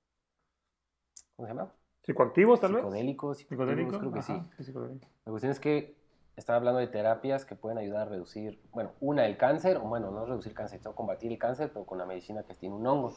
[1.37, 1.73] ¿Cómo se llama?
[2.03, 2.81] ¿Psicoactivos tal vez?
[2.83, 3.99] Psicodélicos, ¿Psicodélicos?
[3.99, 4.65] creo que Ajá, sí.
[4.65, 5.11] psicodélicos.
[5.27, 6.00] La cuestión es que
[6.41, 10.11] estaba hablando de terapias que pueden ayudar a reducir, bueno, una, el cáncer, o bueno,
[10.11, 13.15] no reducir cáncer, sino combatir el cáncer, pero con la medicina que tiene un hongo.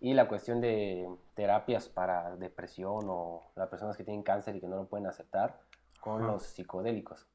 [0.00, 4.68] Y la cuestión de terapias para depresión o las personas que tienen cáncer y que
[4.68, 5.60] no lo pueden aceptar
[6.00, 6.26] con Ajá.
[6.26, 7.26] los psicodélicos.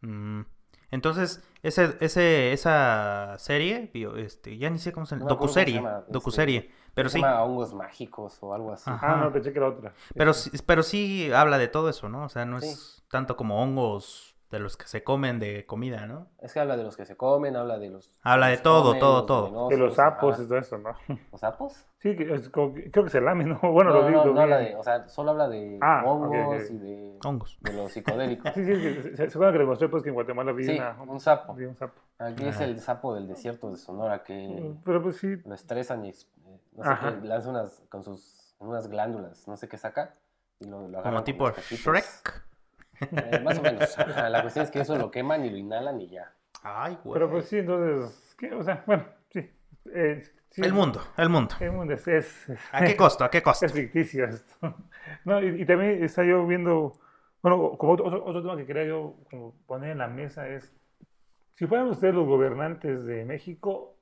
[0.00, 0.42] Mm.
[0.90, 5.52] Entonces, ese, ese, esa serie, bio- este, ya ni sé cómo se No llama, cómo
[5.52, 8.90] se docuserie, llama, este, docuserie, pero Se sí, llama hongos mágicos o algo así.
[8.90, 9.12] Ajá.
[9.14, 9.92] Ah, no, pensé que era otra.
[10.16, 12.24] pero sí, pero sí habla de todo eso, ¿no?
[12.24, 16.28] O sea, no es tanto como hongos de los que se comen de comida, ¿no?
[16.38, 18.16] Es que habla de los que se comen, habla de los.
[18.22, 19.42] Habla de todo, comen, todo, todo.
[19.46, 20.90] venenosos, De los sapos y todo eso, ¿no?
[21.32, 21.84] ¿Los sapos?
[21.98, 22.72] Sí, que es creo
[23.04, 23.58] que se lamen, ¿no?
[23.72, 24.12] Bueno, no, lo vi.
[24.12, 24.76] no, no habla de.
[24.76, 27.58] O sea, solo habla de Ah, hongos y de, Hongos.
[27.60, 28.50] de los psicodélicos.
[28.54, 30.64] Sí, sí, es que se, se acuerdan que les mostré pues que en Guatemala vi
[30.64, 31.54] Sí, una- un sapo.
[31.54, 32.00] vi un sapo.
[32.18, 32.64] Aquí es Ajá.
[32.64, 36.14] el sapo del desierto de Sonora que Pero pues sí, lo estresan y eh,
[36.72, 37.18] no sé Ajá.
[37.20, 40.14] qué, lanza unas, con sus, unas glándulas, no sé qué saca.
[40.60, 41.50] Y lo, lo agarran Como tipo.
[41.50, 42.45] Shrek.
[43.00, 43.96] Eh, más o menos.
[44.30, 46.32] La cuestión es que eso lo queman y lo inhalan y ya.
[46.62, 47.14] Ay, güey.
[47.14, 48.52] Pero pues sí, entonces, ¿qué?
[48.54, 49.50] o sea, bueno, sí.
[49.94, 51.54] eh, sí, El mundo, el mundo.
[51.60, 53.24] El mundo es, es, es- ¿A qué costo?
[53.24, 53.66] ¿A qué costo?
[53.66, 54.74] es ficticio esto.
[55.24, 56.94] No, y, y también está yo viendo,
[57.42, 60.74] bueno, como otro, otro- otro tema que quería yo como poner en la mesa es,
[61.54, 63.96] si fueran ustedes los gobernantes de México,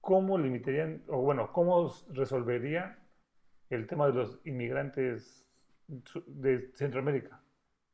[0.00, 2.98] ¿cómo limitarían, o bueno, cómo resolvería
[3.70, 5.44] el tema de los inmigrantes
[6.26, 7.40] de Centroamérica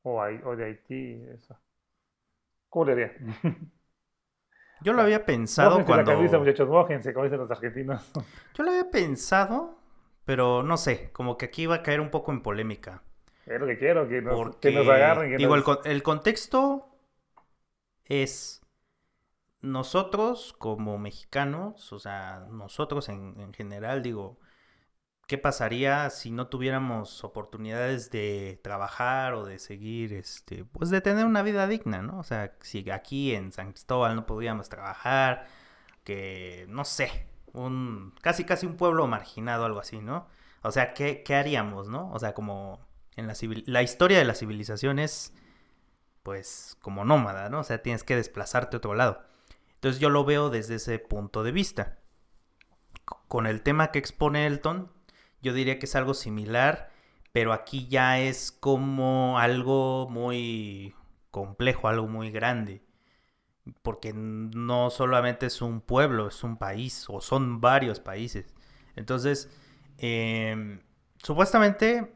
[0.02, 1.22] o, o de Haití?
[1.34, 1.58] Eso.
[2.68, 3.12] ¿Cómo le haría?
[4.80, 6.04] Yo lo había pensado Mójense la cuando...
[6.04, 8.12] camisa, muchachos, mójense, como dicen los argentinos.
[8.54, 9.78] Yo lo había pensado,
[10.24, 13.02] pero no sé, como que aquí iba a caer un poco en polémica.
[13.46, 15.30] Es lo que quiero, que nos, Porque, que nos agarren.
[15.30, 16.88] Que digo, el, nos- con- el contexto
[18.04, 18.60] es
[19.62, 24.38] nosotros como mexicanos, o sea, nosotros en, en general, digo,
[25.32, 31.24] ¿qué pasaría si no tuviéramos oportunidades de trabajar o de seguir, este, pues de tener
[31.24, 32.18] una vida digna, ¿no?
[32.18, 35.46] O sea, si aquí en San Cristóbal no podríamos trabajar,
[36.04, 40.26] que, no sé, un, casi casi un pueblo marginado, algo así, ¿no?
[40.62, 42.10] O sea, ¿qué, qué haríamos, no?
[42.12, 45.32] O sea, como en la, civil- la historia de la civilización es,
[46.22, 47.60] pues, como nómada, ¿no?
[47.60, 49.22] O sea, tienes que desplazarte a otro lado.
[49.76, 52.00] Entonces yo lo veo desde ese punto de vista.
[53.28, 54.92] Con el tema que expone Elton,
[55.42, 56.90] yo diría que es algo similar,
[57.32, 60.94] pero aquí ya es como algo muy
[61.30, 62.82] complejo, algo muy grande.
[63.82, 68.54] Porque no solamente es un pueblo, es un país, o son varios países.
[68.96, 69.50] Entonces,
[69.98, 70.80] em,
[71.22, 72.12] supuestamente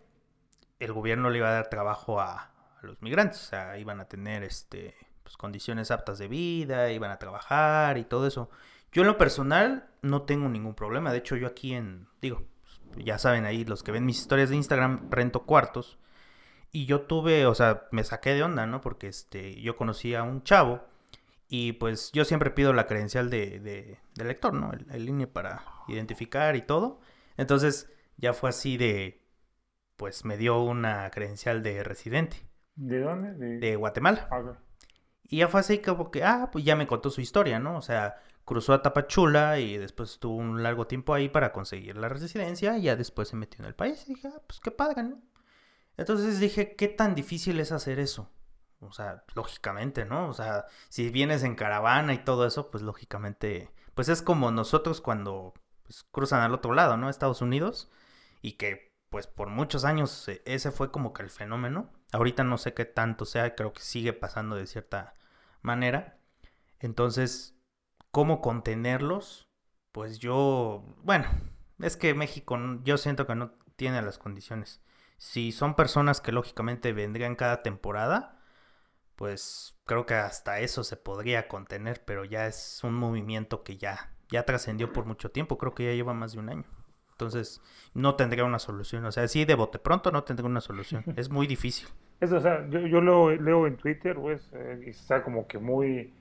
[0.81, 4.45] el gobierno le iba a dar trabajo a, los migrantes, o sea, iban a tener
[4.45, 8.51] este, pues, condiciones aptas de vida, iban a trabajar y todo eso.
[8.93, 12.45] Yo en lo personal no tengo ningún problema, de hecho yo aquí en, digo,
[13.05, 15.99] ya saben ahí los que ven mis historias de Instagram, rento cuartos.
[16.73, 18.81] Y yo tuve, o sea, me saqué de onda, ¿no?
[18.81, 20.83] Porque este, yo conocí a un chavo
[21.49, 24.73] y pues yo siempre pido la credencial de, de, de lector, ¿no?
[24.73, 27.01] El, el INE para identificar y todo.
[27.37, 29.23] Entonces ya fue así de,
[29.97, 33.33] pues me dio una credencial de residente ¿De dónde?
[33.35, 33.59] De...
[33.59, 34.29] de Guatemala.
[34.31, 34.59] Ah.
[35.25, 37.77] Y ya fue así como que, ah, pues ya me contó su historia, ¿no?
[37.77, 42.09] O sea, cruzó a Tapachula y después estuvo un largo tiempo ahí para conseguir la
[42.09, 44.05] residencia y ya después se metió en el país.
[44.07, 45.21] Y dije, ah, pues qué padre, ¿no?
[45.99, 48.31] Entonces dije, ¿qué tan difícil es hacer eso?
[48.81, 50.29] O sea, lógicamente, ¿no?
[50.29, 55.01] O sea, si vienes en caravana y todo eso, pues lógicamente, pues es como nosotros
[55.01, 57.11] cuando pues, cruzan al otro lado, ¿no?
[57.11, 57.91] Estados Unidos,
[58.43, 61.91] y que pues por muchos años eh, ese fue como que el fenómeno.
[62.13, 65.15] Ahorita no sé qué tanto sea, creo que sigue pasando de cierta
[65.63, 66.19] manera.
[66.79, 67.56] Entonces,
[68.17, 69.47] ¿cómo contenerlos?
[69.93, 71.27] Pues yo, bueno,
[71.81, 74.83] es que México yo siento que no tiene las condiciones.
[75.19, 78.41] Si son personas que lógicamente vendrían cada temporada,
[79.17, 84.15] pues creo que hasta eso se podría contener, pero ya es un movimiento que ya,
[84.31, 86.65] ya trascendió por mucho tiempo, creo que ya lleva más de un año.
[87.11, 87.61] Entonces,
[87.93, 89.05] no tendría una solución.
[89.05, 91.05] O sea, sí, de bote pronto no tendría una solución.
[91.17, 91.87] Es muy difícil.
[92.21, 95.59] Eso, o sea, yo, yo leo, leo en Twitter, pues, eh, y está como que
[95.59, 96.15] muy,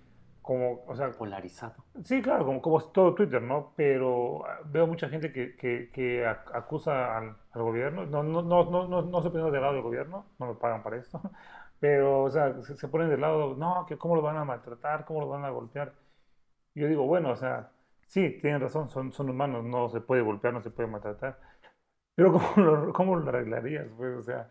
[0.45, 1.83] como, o sea, Polarizado.
[2.03, 3.73] sí, claro, como, como todo Twitter, ¿no?
[3.75, 8.41] Pero ah, veo mucha gente que, que, que ac- acusa al, al gobierno, no, no,
[8.41, 11.21] no, no, no, no se ponen del lado del gobierno, no me pagan para esto,
[11.79, 15.05] pero, o sea, se, se ponen del lado, no, que cómo lo van a maltratar,
[15.05, 15.93] cómo lo van a golpear.
[16.75, 17.71] Yo digo, bueno, o sea,
[18.07, 21.39] sí, tienen razón, son, son humanos, no se puede golpear, no se puede maltratar,
[22.15, 23.87] pero ¿cómo lo, cómo lo arreglarías?
[23.97, 24.49] Pues, o sea,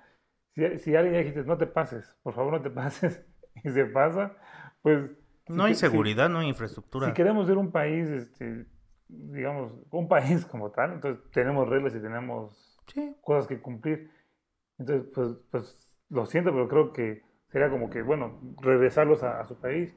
[0.54, 3.24] si, si alguien ya dijiste, no te pases, por favor no te pases,
[3.64, 4.37] y se pasa,
[4.83, 5.11] pues...
[5.48, 7.09] No si hay que- si- seguridad, no hay infraestructura.
[7.09, 8.66] si queremos ser un país, este,
[9.09, 14.11] digamos, un país como tal, entonces tenemos reglas y tenemos Sí, cosas que cumplir.
[14.78, 19.44] Entonces, pues, pues lo siento, pero creo que sería como que, bueno, regresarlos a, a
[19.46, 19.94] su país.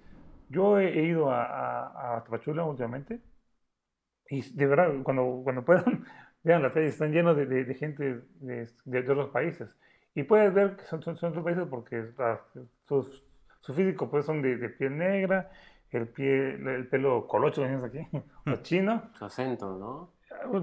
[0.49, 3.21] Yo he, he ido a, a, a Tapachula últimamente
[4.29, 6.05] y de verdad, cuando, cuando puedan,
[6.43, 9.75] vean las calles, están llenos de, de- de gente de, de, otros países.
[10.15, 12.41] Y puedes ver que son, son, son otros países porque ah,
[12.87, 13.23] sus-
[13.61, 15.49] su físico pues son de, de piel negra,
[15.91, 17.99] el, pie, el pelo colocho, ¿ves aquí?
[18.45, 19.09] O chino.
[19.13, 20.11] Su acento, ¿no?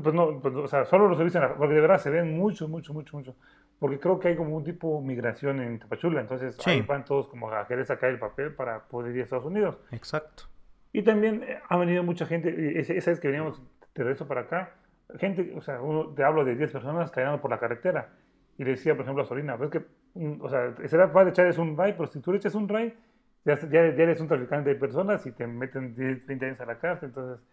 [0.03, 2.11] Pues no, pues, o sea, solo los he visto en la- porque de verdad se
[2.11, 3.35] ven mucho, mucho, mucho, mucho.
[3.79, 6.71] Porque creo que hay como un tipo de migración en Tapachula, entonces Sí.
[6.71, 9.79] ahí van todos como a querer sacar el papel para poder ir a Estados Unidos.
[9.91, 10.45] exacto.
[10.93, 13.61] Y también eh, ha venido mucha gente, esa vez que veníamos
[13.95, 14.75] de regreso para acá,
[15.19, 18.11] gente, o sea, uno, te hablo de 10 personas caminando por la carretera.
[18.59, 21.59] Y le decía, por ejemplo, a Sorina, pues que, mm, o sea, será fácil echarles
[21.59, 22.97] un ray, pero si tú le echas un ray,
[23.45, 26.67] ya, ya, ya eres un traficante de personas y te meten 10, 20 años a
[26.67, 27.09] la cárcel.
[27.11, 27.45] Entonces,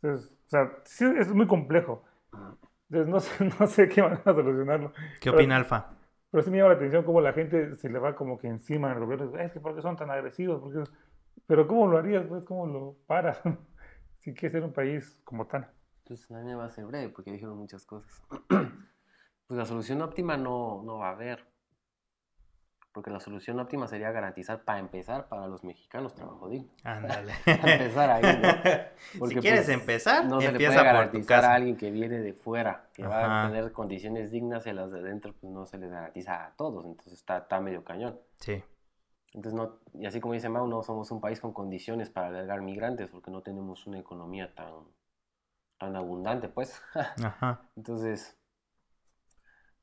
[0.00, 2.04] entonces, o sea, sí, es muy complejo.
[2.88, 4.92] Entonces no sé, no sé qué van a solucionarlo.
[5.20, 5.90] ¿Qué Pero- opina Alfa?
[6.30, 8.90] Pero sí me llama la atención cómo la gente se le va como que encima
[8.92, 9.38] al gobierno.
[9.38, 10.60] Es que ¿por qué son tan agresivos?
[10.60, 10.90] ¿Por qué?
[11.46, 12.26] Pero ¿cómo lo harías?
[12.26, 13.40] Pues, ¿Cómo lo paras?
[14.18, 15.70] si quieres ser un país como tal.
[16.04, 18.22] Pues la mía va a ser breve porque dijeron muchas cosas.
[19.46, 21.44] Pues la solución óptima no, no va a haber.
[22.96, 26.70] Porque la solución óptima sería garantizar, para empezar, para los mexicanos trabajo digno.
[26.82, 27.34] Ándale.
[27.44, 28.48] Para empezar ahí, ¿no?
[29.12, 31.90] si Porque, quieres pues, empezar, no se le puede por tu garantizar a alguien que
[31.90, 35.66] viene de fuera, que va a tener condiciones dignas y las de adentro, pues no
[35.66, 36.86] se les garantiza a todos.
[36.86, 38.18] Entonces está, está medio cañón.
[38.40, 38.64] Sí,
[39.34, 42.62] Entonces, no, y así como dice Mau, no somos un país con condiciones para albergar
[42.62, 44.72] migrantes porque no tenemos una economía tan,
[45.76, 46.80] tan abundante, pues.
[47.22, 47.60] ajá.
[47.76, 48.38] Entonces,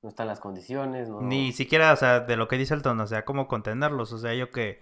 [0.04, 1.22] no están las condiciones, no...
[1.22, 4.12] Ni siquiera, o sea, de lo que dice Elton, o sea, cómo contenerlos.
[4.13, 4.82] O sea, yo que,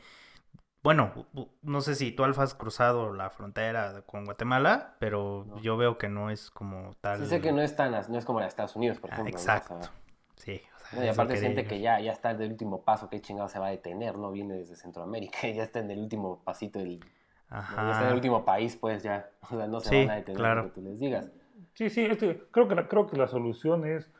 [0.84, 1.28] bueno,
[1.62, 5.62] no sé si tú, Alfa, has cruzado la frontera con Guatemala, pero No.
[5.62, 7.20] yo veo que no es como tal.
[7.20, 9.14] Sí sé que no es tan, no es como la de Estados Unidos, por Ah,
[9.14, 9.34] ejemplo.
[9.34, 9.38] ¿no?
[9.38, 9.82] O exacto.
[9.82, 9.92] sea,
[10.38, 11.70] Sí, o sea, no, y aparte siente yo.
[11.70, 14.32] que ya, ya está del último paso, que chingado se va a detener, ¿no?
[14.32, 17.00] Viene desde Centroamérica y ya está en el último pasito del...
[17.00, 17.58] ¿no?
[17.58, 18.14] Ya está en el Ajá.
[18.16, 20.62] último país, pues ya, o sea, no se Sí, van a detener claro.
[20.64, 21.30] lo que tú les digas.
[21.74, 24.12] Sí, sí, este, creo, que la, creo que la solución es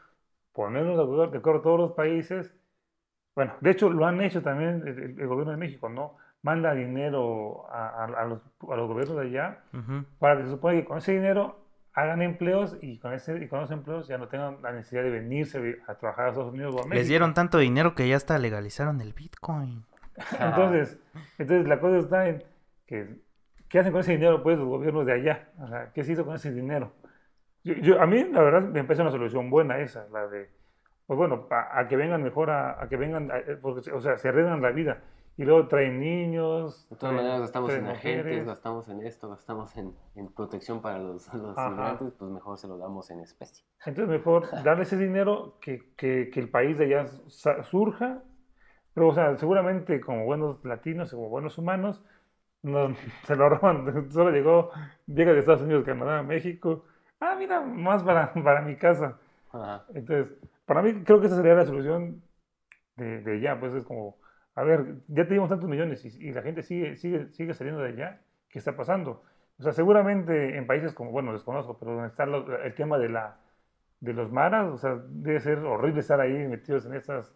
[0.54, 2.54] ponernos de acuerdo, de acuerdo todos los países.
[3.36, 6.18] Bueno, de hecho lo han hecho también el, el- gobierno de México, ¿no?
[6.44, 10.06] Manda dinero a, a- a los, a los gobiernos de allá Ujú.
[10.20, 11.60] para que se supone que con ese dinero
[11.94, 15.10] hagan empleos y con, ese, y con esos empleos ya no tengan la necesidad de
[15.12, 16.96] venirse a trabajar a Estados Unidos o a México.
[16.96, 19.86] Les dieron tanto dinero que ya hasta legalizaron el Bitcoin.
[20.40, 21.00] Entonces,
[21.38, 22.44] entonces la cosa está en
[22.86, 23.22] que
[23.70, 25.50] ¿qué hacen con ese dinero pues los gobiernos de allá?
[25.60, 26.92] O sea, ¿qué se hizo con ese dinero?
[27.64, 30.50] Yo, yo- a mí la verdad me parece una solución buena esa, la de
[31.08, 34.00] pues bueno, pa- a que vengan mejor a, a que vengan, a- eh, porque, o
[34.00, 35.02] sea, se arreglan la vida
[35.36, 39.76] y luego traen niños, De todas traen- maneras gastamos en agentes, gastamos en esto, gastamos
[39.78, 41.70] en, en protección para los, los Ajá.
[41.70, 43.66] migrantes, pues mejor se lo damos en especie.
[43.86, 47.08] Entonces mejor darle ese dinero que, que, que el país de allá
[47.64, 48.24] surja,
[48.94, 52.04] pero o sea, seguramente como buenos latinos, como buenos humanos,
[52.64, 52.96] no,
[53.26, 54.10] se lo roban.
[54.12, 54.72] Solo llegó,
[55.08, 56.86] llega de Estados Unidos, Canadá, México.
[57.22, 59.18] Ah, mira, más para, para mi casa.
[59.52, 59.86] Ajá.
[59.94, 62.22] Entonces, para mí creo que esa sería la solución
[62.98, 64.18] de, de ya, pues es como,
[64.56, 67.90] a ver, ya tenemos tantos millones y, y la gente sigue, sigue, sigue saliendo de
[67.90, 69.24] allá, ¿qué está pasando?
[69.60, 73.10] O sea, seguramente en países como, bueno, desconozco, pero donde está lo- el tema de,
[73.10, 73.38] la,
[74.00, 77.34] de los maras, o sea, debe ser horrible estar ahí metidos en esas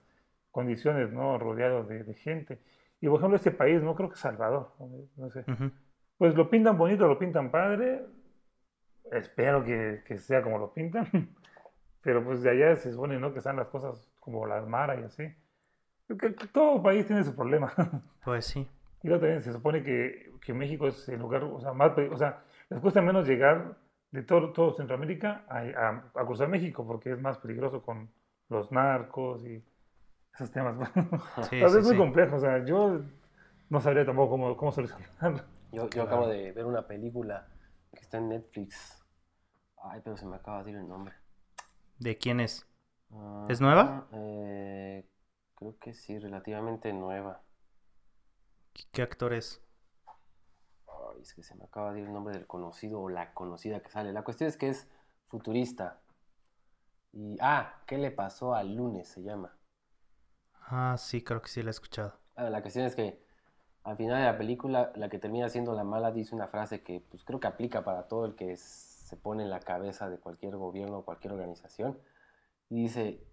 [0.51, 1.37] condiciones, ¿no?
[1.39, 2.59] Rodeados de, de gente.
[3.01, 4.71] Y por ejemplo, este país, no creo que Salvador,
[5.17, 5.43] no sé.
[6.17, 8.05] Pues lo pintan bonito, lo pintan padre.
[9.11, 11.07] Espero que, que sea como lo pintan.
[12.01, 13.31] Pero pues de allá se supone, ¿no?
[13.33, 15.35] Que están las cosas como las maras y así.
[16.07, 17.71] Que- que todo país tiene su problema.
[18.23, 18.67] Pues sí.
[19.03, 22.17] Y luego también se supone que, que México es el lugar, o sea, más, o
[22.17, 22.41] sea,
[22.71, 23.77] les cuesta menos llegar
[24.09, 28.09] de todo, todo Centroamérica a, a- a cruzar México porque es más peligroso con
[28.49, 29.63] los narcos y
[30.33, 30.75] esos temas.
[31.43, 31.97] Sí, Pero sí, es muy sí.
[31.97, 33.01] complejo, o sea, yo
[33.69, 35.43] no sabría tampoco cómo, cómo solucionarlo.
[35.71, 36.07] Yo, yo Claro.
[36.07, 37.45] acabo de ver una película
[37.95, 39.03] que está en Netflix.
[39.83, 41.15] Ay, pero se me acaba de ir el nombre.
[41.99, 42.67] ¿De quién es?
[43.11, 44.07] Ah, ¿Es nueva?
[44.11, 45.09] eh,
[45.55, 47.41] creo que sí, relativamente nueva.
[48.91, 49.61] ¿Qué actor es?
[50.87, 53.81] Ay, es que se me acaba de ir el nombre del conocido o la conocida
[53.81, 54.11] que sale.
[54.13, 54.87] La cuestión es que es
[55.27, 56.01] futurista.
[57.13, 59.07] Y, ah, ¿qué le pasó al lunes?
[59.09, 59.57] Se llama.
[60.69, 62.19] Ah, sí, creo que sí la he escuchado.
[62.35, 63.24] Ah, la cuestión es que
[63.85, 67.01] al final de la película, la que termina siendo la mala dice una frase que
[67.01, 70.17] pues creo que aplica para todo el que es- se pone en la cabeza de
[70.17, 71.99] cualquier gobierno o cualquier organización.
[72.69, 73.23] Y dice,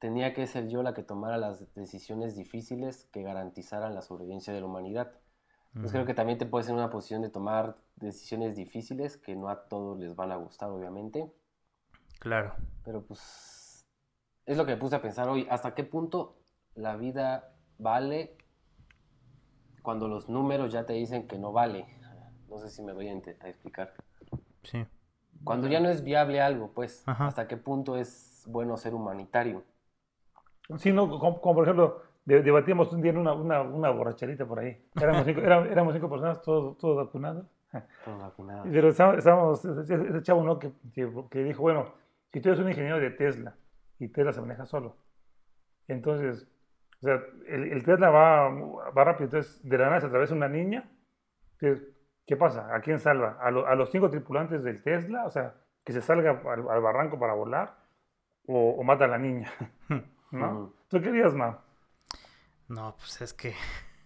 [0.00, 4.60] tenía que ser yo la que tomara las decisiones difíciles que garantizaran la sobrevivencia de
[4.60, 5.12] la humanidad.
[5.74, 9.48] Pues creo que también te puedes en una posición de tomar decisiones difíciles que no
[9.48, 11.32] a todos les van a gustar, obviamente.
[12.20, 12.54] Claro.
[12.84, 13.84] Pero pues
[14.46, 15.46] es lo que me puse a pensar hoy.
[15.50, 16.36] ¿Hasta qué punto
[16.74, 18.36] la vida vale
[19.84, 21.84] cuando los números ya te dicen que no vale?
[22.48, 23.92] No sé si me voy a, a explicar.
[24.62, 24.86] Sí.
[25.44, 27.26] Cuando ya no es viable algo, pues, Ajá.
[27.26, 29.62] ¿hasta qué punto es bueno ser humanitario?
[30.78, 34.46] Sí, no, como, como por ejemplo, de- debatíamos un día en una, una, una borracherita
[34.46, 34.82] por ahí.
[34.96, 37.44] Éramos cinco, era- éramos cinco personas, todos, todos vacunados.
[38.06, 38.66] Todos vacunados.
[38.72, 40.58] Pero estábamos, ese ese chavo, ¿no?
[40.58, 41.92] Que, que, que dijo, bueno,
[42.32, 43.54] si tú eres un ingeniero de Tesla
[43.98, 44.96] y Tesla se maneja solo,
[45.88, 46.46] entonces,
[47.04, 50.48] o sea, el, el Tesla va, va rápido, entonces de la nada se atraviesa una
[50.48, 50.88] niña,
[51.58, 52.74] ¿qué pasa?
[52.74, 53.36] ¿A quién salva?
[53.42, 55.26] ¿A, lo- a los cinco tripulantes del Tesla?
[55.26, 57.74] O sea, que se salga al, al barranco para volar
[58.46, 59.50] o, o mata a la niña,
[60.30, 60.72] ¿no?
[60.88, 61.58] ¿Tú qué harías, ma?
[62.68, 63.52] No, pues es que.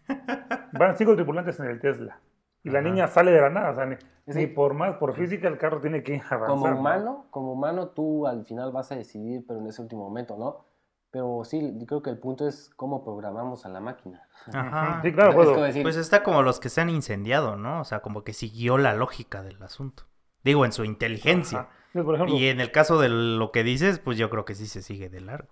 [0.73, 2.19] Van cinco tripulantes en el Tesla
[2.65, 2.89] Y la Ajá.
[2.89, 3.97] niña sale de la nada, o sea, ni,
[4.27, 4.41] Sí.
[4.41, 6.47] ni por más, por física, el carro tiene que avanzar.
[6.49, 6.77] como ¿no?
[6.79, 10.67] humano, como humano tú al final vas a decidir, pero en ese último momento, ¿no?
[11.11, 14.23] Pero sí, yo creo que el punto es cómo programamos a la máquina.
[14.53, 15.01] Ajá.
[15.03, 15.63] Sí, claro, puedo.
[15.63, 17.81] decir, Pues está como los que se han incendiado, ¿no?
[17.81, 20.05] O sea, como que siguió la lógica del asunto.
[20.45, 21.61] Digo, en su inteligencia.
[21.61, 21.69] Ajá.
[21.95, 24.55] Sí, por ejemplo, Y en el caso de lo que dices, pues yo creo que
[24.55, 25.49] sí se sigue de largo.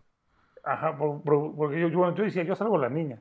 [0.63, 3.21] ajá, por- por- porque yo, yo, yo decía, yo salvo a la niña.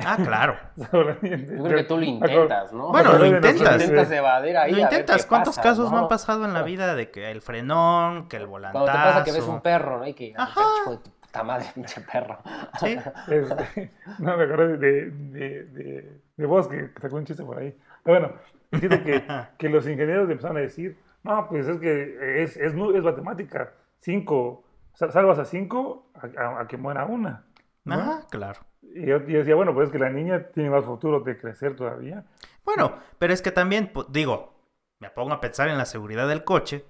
[0.00, 0.54] Ah, claro.
[0.76, 2.90] Yo creo que tú lo intentas, ¿no?
[2.90, 3.80] Bueno, lo Lo intentas.
[3.82, 4.70] intentas evadir ahí.
[4.70, 5.26] Lo intentas.
[5.26, 5.96] ¿Cuántos pasa, casos no?
[5.96, 6.02] ¿no?
[6.04, 8.84] han pasado en la vida de que el frenón, que el volantazo?
[8.84, 10.06] Cuando te pasa que ves un perro, ¿no?
[10.06, 10.60] Y que, Ajá.
[10.82, 11.10] hijo de tu
[11.44, 12.38] madre, pinche perro.
[12.80, 12.96] Sí.
[13.28, 17.76] Este, no, me acordé de, de, de, de vos que sacó un chiste por ahí.
[18.02, 18.34] Pero bueno,
[18.72, 19.24] fíjate que,
[19.58, 23.72] que los ingenieros empezaron a decir, no, pues es que es, es, es matemática.
[23.98, 24.64] Cinco,
[24.94, 27.44] sal- salvas a cinco a, a- a que muera una.
[27.84, 27.94] ¿no?
[27.94, 28.60] Ajá, claro.
[28.82, 31.74] Y yo, yo decía, bueno, pues es que la niña tiene más futuro de crecer
[31.76, 32.24] todavía.
[32.64, 34.54] Bueno, pero es que también, digo,
[35.00, 36.84] me pongo a pensar en la seguridad del coche,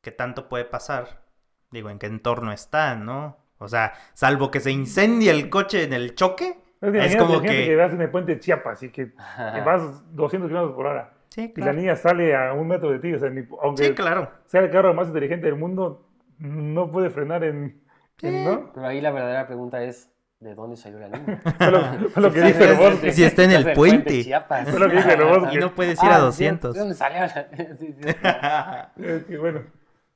[0.00, 1.22] que tanto puede pasar,
[1.70, 3.36] digo, en qué entorno está, ¿no?
[3.58, 7.32] O sea, salvo que se incendie el coche en el choque, Es, es imagínate, como
[7.34, 7.76] imagínate que...
[7.76, 11.12] vas en el puente de Chiapas y que, que vas 200 kilómetros por hora.
[11.28, 11.72] Sí, Y la claro.
[11.74, 14.30] niña sale a un metro de ti, o sea, ni- aunque Sí, claro.
[14.46, 16.06] sea el carro más inteligente del mundo,
[16.38, 17.80] no puede frenar en...
[18.22, 18.72] en- ¿no?
[18.72, 21.40] Pero ahí la verdadera pregunta es, ¿de dónde salió la niña?
[21.60, 23.12] Lo, lo que Sí, dice el sí, bosque.
[23.12, 24.22] sí, está en el puente.
[24.22, 24.72] Chiapas.
[24.72, 25.54] Lo que dice el bosque.
[25.56, 26.74] Y no puedes ir a Ah, 200.
[26.74, 27.28] ¿De dónde salió la
[27.78, 28.00] sí, sí.
[29.04, 29.62] Es que, bueno,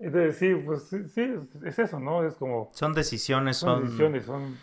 [0.02, 2.24] entonces sí, pues sí, sí, es, es eso, ¿no?
[2.24, 2.68] Es como...
[2.72, 4.58] Son decisiones, Son son, decisiones, son...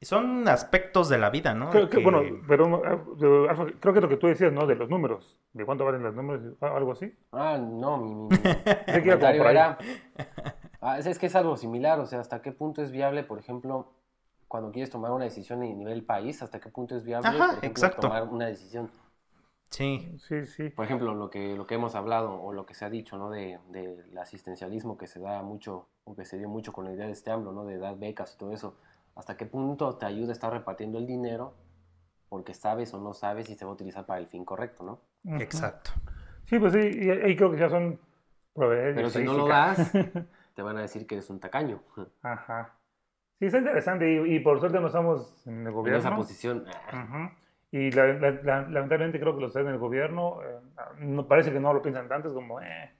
[0.00, 1.70] son aspectos de la vida, ¿no?
[1.70, 4.66] Creo que, Que- bueno, pero ah, Alfa, creo que lo que tú decías, ¿no?
[4.66, 7.12] De los números, de cuánto valen los números, ah, algo así.
[7.32, 8.28] Ah, no, mi, mi, mi
[9.02, 9.78] comentario era...
[10.80, 13.38] Ah, es, es que es algo similar, o sea, ¿hasta qué punto es viable, por
[13.38, 13.92] ejemplo,
[14.46, 17.58] cuando quieres tomar una decisión a nivel país, hasta qué punto es viable, Ajá, por
[17.58, 18.00] ejemplo, exacto.
[18.02, 18.90] tomar una decisión?
[19.70, 20.70] Sí, Sí, sí.
[20.70, 23.30] Por ejemplo, lo que, lo que hemos hablado o lo que se ha dicho, ¿no?
[23.30, 27.06] De, del asistencialismo que se da mucho, o que se dio mucho con la idea
[27.06, 27.64] de este AMLO, ¿no?
[27.64, 28.76] De dar becas y todo eso.
[29.14, 31.54] ¿Hasta qué punto te ayuda a estar repartiendo el dinero
[32.28, 35.00] porque sabes o no sabes si se va a utilizar para el fin correcto, ¿no?
[35.38, 35.90] Exacto.
[36.44, 37.98] Sí, pues sí, y ahí creo que ya son
[38.54, 38.94] proveedores.
[38.94, 39.92] Pero si no lo das,
[40.54, 41.82] te van a decir que eres un tacaño.
[42.22, 42.74] Ajá.
[43.38, 46.00] Sí, está interesante y, y por suerte no estamos en el En gobierno.
[46.00, 46.64] esa posición.
[46.92, 47.30] Ujú.
[47.70, 50.58] Y la- la- la- lamentablemente creo que los en el gobierno eh,
[51.00, 52.90] no, parece que no lo piensan tanto, es como, eh,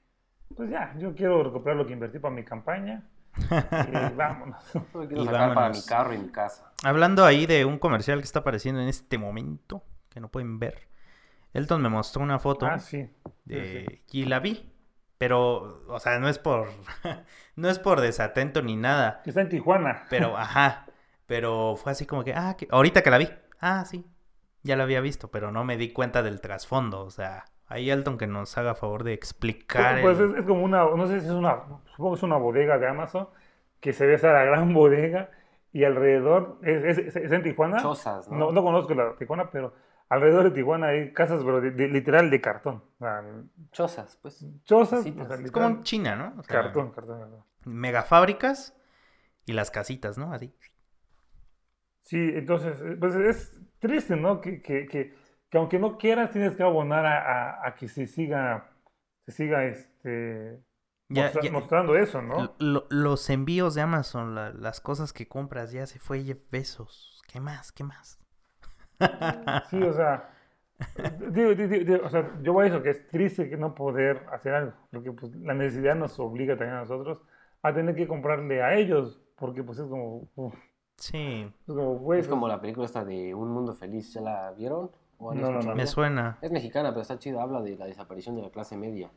[0.57, 3.03] pues ya, yo quiero recuperar lo que invertí para mi campaña
[3.39, 4.63] y vámonos.
[4.75, 5.87] Yo quiero Y sacar para mi vámonos.
[5.87, 6.73] carro y mi casa.
[6.85, 10.87] Hablando ahí de un comercial que está apareciendo en este momento, que no pueden ver,
[11.55, 13.09] Elton me mostró una foto Ah, sí.
[13.47, 14.71] de- y la vi,
[15.17, 16.69] pero, o sea, no es por,
[17.57, 20.05] no es por desatento ni nada, Que está en Tijuana.
[20.11, 20.87] pero, ajá,
[21.27, 23.29] pero fue así como que, ah, que- ahorita que la vi,
[23.61, 24.05] ah, sí,
[24.63, 28.19] ya la había visto, pero no me di cuenta del trasfondo, o sea, ahí Elton
[28.19, 30.01] que nos haga favor de explicar.
[30.03, 31.63] Pues el- es, es como una, no sé si es una,
[31.97, 33.29] supongo que es una bodega de Amazon,
[33.81, 35.31] que se ve esa la gran bodega
[35.73, 37.79] y alrededor, es, es- es en Tijuana.
[37.81, 38.39] Chozas, ¿no?
[38.39, 39.75] No, no conozco la Tijuana, pero
[40.09, 42.83] alrededor de Tijuana hay casas, pero de- de- literal de cartón.
[42.99, 43.23] O sea,
[43.73, 44.45] Chozas, pues.
[44.65, 45.27] chozas, Casitas.
[45.27, 46.41] o sea, Es como en China, ¿no?
[46.41, 47.45] O sea, cartón, cartón, cartón.
[47.67, 48.75] megafábricas
[49.47, 50.33] y las casitas, ¿no?
[50.33, 50.53] Así.
[52.03, 54.41] Sí, entonces, pues es triste, ¿no?
[54.41, 55.15] Que, que, que,
[55.51, 57.19] que aunque no quieras, tienes que abonar a,
[57.63, 58.71] a- a que se siga,
[59.27, 60.61] se siga este,
[61.09, 62.55] Ya- mostra- ya- mostrando eso, ¿no?
[62.59, 67.23] Lo- los envíos de Amazon, la- las cosas que compras, ya se fue Jeff Bezos.
[67.29, 67.73] ¿Qué más?
[67.73, 68.19] ¿Qué más?
[69.71, 70.31] Sí, o sea,
[71.31, 74.27] digo, digo- digo, o sea, yo voy a eso, que es triste que no poder
[74.33, 77.21] hacer algo, porque pues, la necesidad nos obliga también a nosotros
[77.63, 80.55] a tener que comprarle a ellos, porque pues es como, uf,
[80.99, 81.17] Sí,
[81.67, 84.13] es como, güey, Es como la película esta de Un Mundo Feliz.
[84.13, 84.91] ¿Ya la vieron?
[85.19, 85.75] ¿O han No, no, no.
[85.75, 86.39] me suena.
[86.43, 87.43] Es mexicana, pero está chida.
[87.43, 89.11] Habla de la desaparición de la clase media.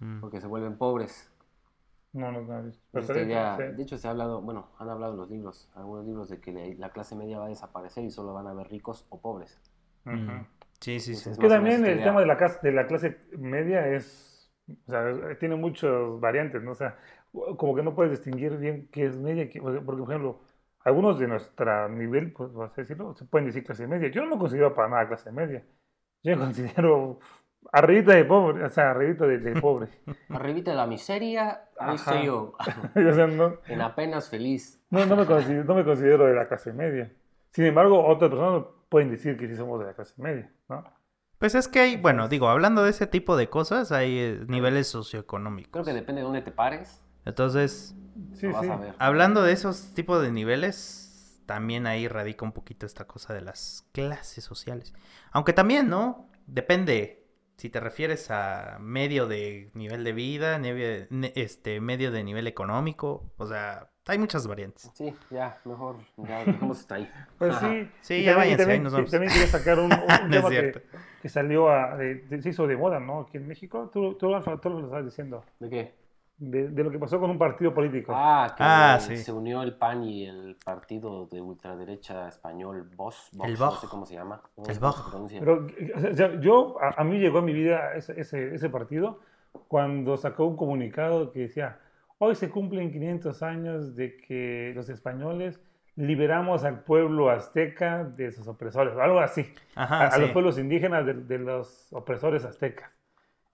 [0.00, 0.20] Mm.
[0.20, 1.30] Porque se vuelven pobres.
[2.12, 5.70] no, no, no, sí, de hecho, se ha hablado, bueno, han hablado en los libros,
[5.74, 8.50] algunos libros, de que la, la clase media va a desaparecer y solo van a
[8.50, 9.58] haber ricos o pobres.
[10.04, 10.42] Mm.
[10.80, 11.28] Sí, sí, sí.
[11.30, 14.52] Entonces, Que también el tema de la, clase, de la clase media es,
[14.86, 15.90] o sea, tiene muchas
[16.20, 16.72] variantes, ¿no?
[16.72, 16.98] O sea,
[17.56, 20.40] como que no puedes distinguir bien qué es media, qué- porque, por ejemplo,
[20.84, 24.08] algunos de nuestro nivel, pues, por así decirlo, se pueden decir clase media.
[24.10, 25.64] Yo no me considero para nada clase media.
[26.22, 27.18] Yo me considero
[27.70, 29.88] arribita de pobre, o sea, arribita de, de pobre.
[30.30, 32.12] Arribita de la miseria, ahí Ajá.
[32.12, 32.54] estoy yo,
[33.10, 34.82] o sea, no, en apenas feliz.
[34.90, 37.12] no, no me considero, no me considero de la clase media.
[37.50, 40.84] Sin embargo, otras personas pueden decir que sí somos de la clase media, ¿no?
[41.38, 44.86] Pues es que hay, bueno, digo, hablando de ese tipo de cosas, hay eh, niveles
[44.86, 45.72] socioeconómicos.
[45.72, 47.94] Creo que depende de dónde te pares, Entonces,
[48.34, 48.68] Sí, sí.
[48.98, 53.86] hablando de esos tipos de niveles, también ahí radica un poquito esta cosa de las
[53.92, 54.92] clases sociales.
[55.32, 56.28] Aunque también, ¿no?
[56.46, 57.18] Depende.
[57.58, 61.06] si te refieres a medio de nivel de vida, ne-
[61.36, 64.90] este, medio de nivel económico, o sea, hay muchas variantes.
[64.94, 67.08] Sí, ya, mejor, ya dejemos hasta ahí.
[67.38, 67.70] Pues Ajá.
[67.70, 67.88] sí.
[68.00, 69.10] Sí, Y ya también- váyanse, ahí también, nos sí, vamos.
[69.12, 70.82] también quería sacar un, un- No tema que,
[71.22, 73.20] que salió a, de- de- se hizo de moda, ¿no?
[73.20, 73.90] Aquí en México.
[73.92, 75.44] Tú, tú, tú lo estabas diciendo.
[75.60, 75.94] ¿De qué?
[76.44, 78.12] De, de lo que pasó con un partido político.
[78.14, 79.16] Ah, que Ah, sí.
[79.16, 83.80] se unió el PAN y el partido de ultraderecha español, Vox, Vox, El no Vox.
[83.80, 84.40] sé cómo se llama.
[84.56, 85.02] no El Vox.
[85.38, 85.66] Pero
[86.10, 89.20] o sea, yo, a, a mí llegó a mi vida ese, ese, ese partido
[89.68, 91.78] cuando sacó un comunicado que decía,
[92.18, 95.60] hoy se cumplen 500 años de que los españoles
[95.94, 101.04] liberamos al pueblo azteca de sus opresores, algo así, Ajá, a, a los pueblos indígenas
[101.06, 102.90] de, de los opresores aztecas.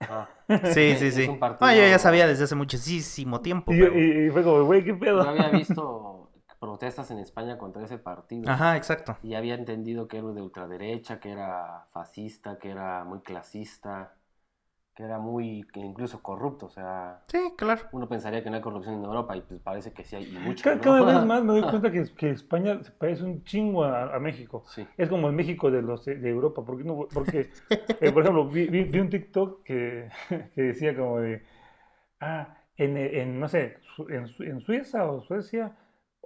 [0.01, 0.27] Ah.
[0.73, 1.27] Sí, sí, sí.
[1.39, 3.71] partido- Ah, yo ya sabía desde hace muchísimo tiempo.
[3.73, 5.23] Y, yo- pero- y- y fue como, güey, ¿qué pedo?
[5.23, 6.29] Yo había visto
[6.59, 8.49] protestas en España contra ese partido.
[8.51, 9.17] Ajá, exacto.
[9.23, 14.13] Y había entendido que era de ultraderecha, que era fascista, que era muy clasista,
[14.99, 16.65] que era muy, que incluso corrupto.
[16.65, 17.83] O sea, Sí, claro.
[17.93, 20.37] uno pensaría que no hay corrupción en Europa y pues parece que sí hay y
[20.37, 20.61] mucha.
[20.63, 20.81] Cada, ¿no?
[20.81, 24.19] cada vez más me doy cuenta que, que España se parece un chingo a, a
[24.19, 24.63] México.
[24.67, 24.85] Sí.
[24.97, 26.65] Es como el México de los de Europa.
[26.65, 27.07] ¿Por qué no?
[27.13, 27.49] Porque,
[28.01, 30.09] eh, por ejemplo, vi, vi- vi un TikTok que,
[30.53, 31.43] que decía como de,
[32.19, 33.77] ah, en, en, no sé,
[34.09, 35.77] en, en Suiza o Suecia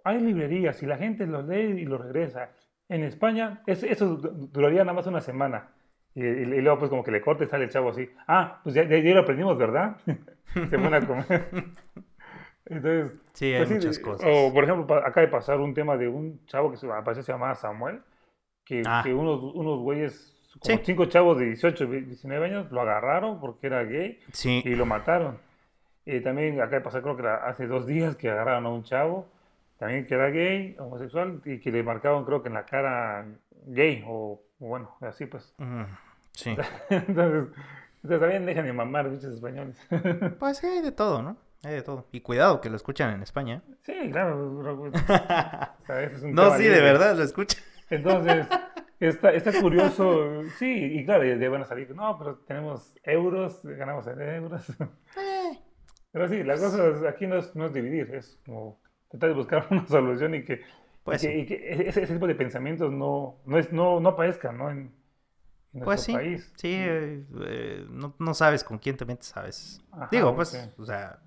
[0.04, 2.50] hay librerías y la gente los lee y los regresa.
[2.90, 5.70] En España es- eso du- duraría nada más una semana.
[6.16, 8.10] Y, y- y luego pues como que le corta y sale el chavo así.
[8.28, 9.98] Ah, pues ya, ya, ya lo aprendimos, ¿verdad?
[10.54, 11.46] Se pone a comer.
[12.66, 14.30] Entonces, Sí, hay pues sí, muchas de- cosas.
[14.32, 17.20] O, por ejemplo, acaba de pasar un tema de un chavo que se, me parece
[17.20, 18.02] que se llamaba Samuel,
[18.66, 19.02] que, Ah.
[19.04, 20.82] que unos, unos güeyes, como Sí.
[20.86, 24.62] cinco chavos de 18, 19 años, lo agarraron porque era gay Sí.
[24.64, 25.40] y lo mataron.
[26.06, 28.84] Y también acaba de pasar, creo que era hace dos días, que agarraron a un
[28.84, 29.28] chavo,
[29.78, 33.26] también que era gay, homosexual, y que le marcaban, creo que en la cara
[33.66, 35.54] gay, o bueno, así pues.
[35.58, 35.84] Mm,
[36.32, 36.56] Sí.
[36.90, 37.54] Entonces,
[38.02, 39.78] también dejan de mamar, bichos españoles.
[40.40, 41.38] Pues sí, hay de todo, ¿no?
[41.64, 42.08] Hay de todo.
[42.12, 43.62] Y cuidado que lo escuchan en España.
[43.84, 44.82] sí, claro.
[44.92, 44.94] pues,
[46.14, 47.62] es un No, sí, de verdad, lo escuchan.
[47.90, 48.48] Entonces,
[49.00, 54.08] está, está curioso, sí, y claro, ya van a salir, no, pero tenemos euros, ganamos
[54.08, 54.68] en euros.
[55.16, 55.60] Eh,
[56.12, 59.36] Pero sí, la cosa es- aquí no es, no es dividir, es como tratar de
[59.36, 60.62] buscar una solución y que,
[61.04, 61.40] Pues y que, sí.
[61.40, 64.70] y que ese, ese tipo de pensamientos no, no, es, no, no aparezcan ¿no?
[64.72, 64.94] en,
[65.74, 66.54] en nuestro Pues sí, país.
[66.56, 69.84] sí, eh, eh, no, no sabes con quién te metes a veces.
[69.92, 71.20] Ajá, Digo, pues, o sea,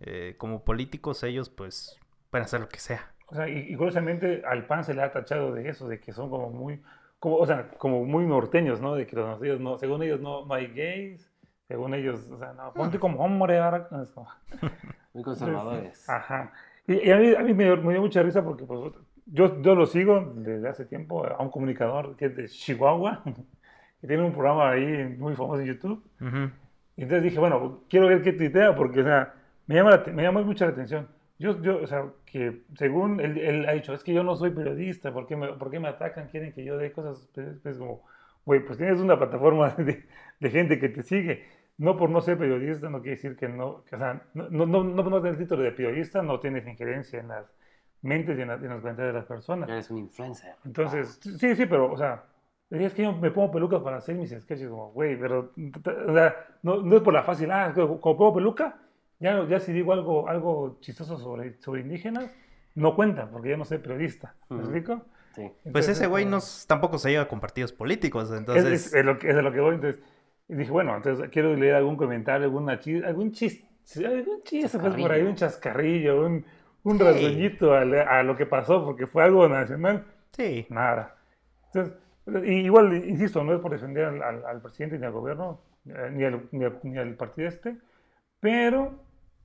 [0.00, 1.98] eh, como políticos ellos, pues,
[2.30, 3.12] pueden hacer lo que sea.
[3.26, 6.12] O sea, y, y curiosamente al PAN se le ha tachado de eso, de que
[6.12, 6.82] son como muy,
[7.18, 8.94] como, o sea, como muy norteños, ¿no?
[8.94, 11.30] De que los norteños no, según ellos no, no hay gays,
[11.66, 13.88] según ellos, o sea, no, ponte como hombre ahora.
[15.12, 16.08] Muy conservadores.
[16.08, 16.52] Ajá.
[16.86, 18.94] Y, y a mí, a mí me, dio, me dio mucha risa porque pues,
[19.30, 23.22] yo, yo lo sigo desde hace tiempo a un comunicador que es de Chihuahua,
[24.00, 26.02] que tiene un programa ahí muy famoso en YouTube.
[26.20, 26.50] Ujú.
[26.96, 29.34] Y entonces dije, bueno, quiero ver qué tuitea porque, o sea,
[29.66, 31.08] me llama, la me llama mucho la atención.
[31.38, 34.50] Yo, yo, o sea, que según él, él ha dicho, es que yo no soy
[34.50, 36.28] periodista, ¿por qué me, por qué me atacan?
[36.28, 38.02] Quieren que yo dé cosas, pues, pues, como,
[38.44, 40.04] güey, pues tienes una plataforma de,
[40.40, 41.44] de gente que te sigue.
[41.76, 44.66] No por no ser periodista no quiere decir que no, que, o sea, no, no,
[44.66, 47.46] no, no, no tener el título de periodista, no tienes injerencia en las
[48.02, 49.68] mentes y en, las- en los comentarios de las personas.
[49.68, 50.54] Eres un influencer.
[50.64, 52.24] Entonces, sí, sí, pero, o sea,
[52.70, 55.52] es que yo me pongo peluca para hacer mis sketches, como, güey, pero,
[56.06, 58.78] o sea, no, no es por la fácil, ah, como pongo peluca,
[59.20, 62.30] ya, ya si digo algo, algo chistoso sobre, sobre indígenas,
[62.74, 64.64] no cuenta, porque yo no soy periodista, ¿me Ujú.
[64.64, 65.02] explico?
[65.34, 65.42] Sí.
[65.42, 68.86] Pues Entonces, ese güey no, tampoco se lleva con partidos políticos, es, entonces...
[68.86, 70.00] es, es lo que, es de lo que voy, entonces,
[70.48, 73.66] y dije, bueno, entonces quiero leer algún comentario, alguna chis, algún chiste,
[74.06, 76.44] algún chiste, pues por ahí, un chascarrillo, un,
[76.84, 77.04] un Sí.
[77.04, 80.04] rasguñito a, a lo que pasó, porque fue algo nacional.
[80.32, 81.16] Sí, Nada.
[81.72, 81.94] Entonces,
[82.46, 86.24] igual, insisto, no es por defender al, al- al presidente ni al gobierno, eh, ni,
[86.24, 87.76] al, ni, ni al partido este,
[88.40, 88.82] pero,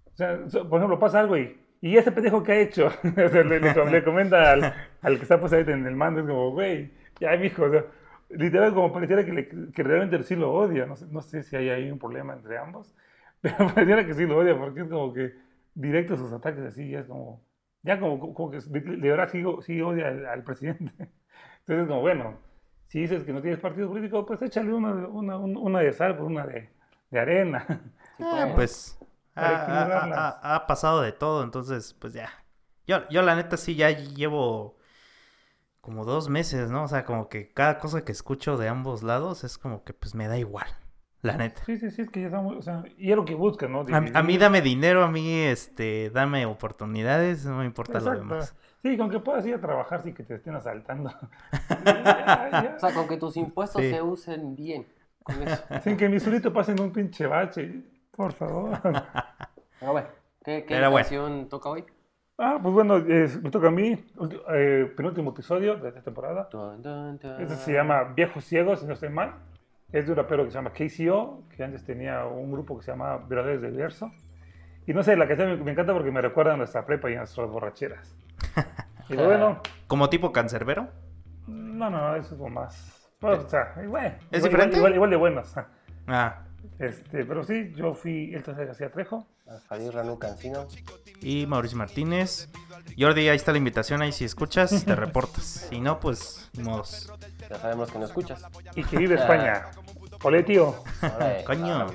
[0.05, 3.59] o sea, por ejemplo, pasa algo y, y ese pendejo que ha hecho, le, le
[3.91, 7.35] le comenta al, al que está pues ahí en el mando, es como, güey, ya,
[7.37, 7.85] mijo, o sea,
[8.29, 11.55] literal, como pareciera que, le- que realmente sí lo odia, no sé, no sé si
[11.55, 12.93] hay ahí un problema entre ambos,
[13.41, 15.33] pero pareciera que sí lo odia, porque es como que
[15.75, 17.43] directo sus ataques así, ya es como,
[17.83, 20.91] ya como, como que de, de verdad sí, sí odia al, al presidente.
[21.59, 22.39] Entonces, como, bueno,
[22.87, 25.93] si dices que no tienes partido político, pues échale una, de- una, un- una de
[25.93, 26.69] sal por una de,
[27.11, 27.65] de arena.
[28.17, 28.55] Sí, Ah, pues.
[28.55, 28.97] pues
[29.35, 32.29] ha- ha pasado de todo, entonces pues ya.
[32.87, 34.77] Yo, yo la neta sí ya llevo
[35.81, 36.83] como dos meses, ¿no?
[36.83, 40.15] O sea, como que cada cosa que escucho de ambos lados es como que pues
[40.15, 40.67] me da igual,
[41.23, 41.61] la neta.
[41.65, 43.81] Sí, sí, sí, es que ya estamos, o sea, y es lo que buscan, ¿no?
[43.91, 48.19] A, a mí dame dinero, a mí este, dame oportunidades, no me importa lo Exacto.
[48.19, 48.55] demás.
[48.83, 51.09] Sí, con que puedas ir a trabajar sin que te estén asaltando.
[51.85, 52.73] Ya, ya.
[52.75, 53.89] O sea, con que tus impuestos Sí.
[53.91, 54.85] se usen bien.
[55.23, 55.63] con eso.
[55.83, 57.81] Sin que mi solito pasen un pinche bache.
[58.11, 58.77] Por favor.
[59.79, 60.07] Pero bueno,
[60.43, 61.03] ¿qué, qué Pero bueno.
[61.05, 61.85] canción toca hoy?
[62.37, 63.95] Ah, pues bueno, es- me toca a mí.
[64.17, 66.49] ulti- eh, penúltimo episodio de esta temporada.
[66.51, 67.41] Dun, dun, dun.
[67.41, 69.35] Este se llama Viejos Ciegos, si no estoy mal.
[69.93, 72.91] Es de un rapero que se llama KCO, que antes tenía un grupo que se
[72.91, 74.11] llama Verdaderos del Verso.
[74.85, 77.13] Y no sé, la canción me, me encanta porque me recuerda a nuestra prepa y
[77.15, 78.15] a nuestras borracheras.
[79.09, 80.87] Y bueno, ¿Como tipo cancerbero?
[81.45, 83.09] no, no, eso es como más.
[83.19, 84.77] Bueno, o sea, bueno, ¿Es igual- diferente?
[84.77, 85.53] Igual, igual de buenos.
[86.07, 86.39] Ah,
[86.79, 89.27] Este, pero sí, yo fui el tercer García Trejo.
[89.67, 90.65] Javier Ranu Cancino.
[91.21, 92.49] y Mauricio Martínez.
[92.97, 95.43] Jordi, ahí está la invitación, ahí si escuchas, te reportas.
[95.69, 97.11] Si no, pues, ni modos.
[97.49, 98.45] Ya sabemos que no escuchas.
[98.75, 99.65] Y que vive España.
[100.23, 100.75] Ole, tío.
[101.01, 101.87] Ahora, eh, Coño.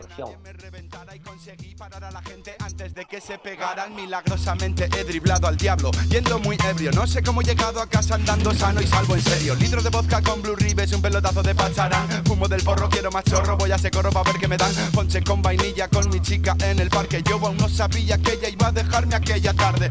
[0.98, 3.94] Reventara y conseguí parar a la gente antes de que se pegaran.
[3.94, 6.90] Milagrosamente he driblado al diablo, yendo muy ebrio.
[6.92, 9.54] No sé cómo he llegado a casa andando sano y salvo en serio.
[9.54, 12.08] Litros de vodka con Blue Ribes, un pelotazo de pacharán.
[12.24, 14.72] Fumo del porro, quiero más chorro, voy a ese corro para ver qué me dan.
[14.92, 17.22] Ponche con vainilla con mi chica en el parque.
[17.22, 19.90] Yo aún no sabía que ella iba a dejarme aquella tarde.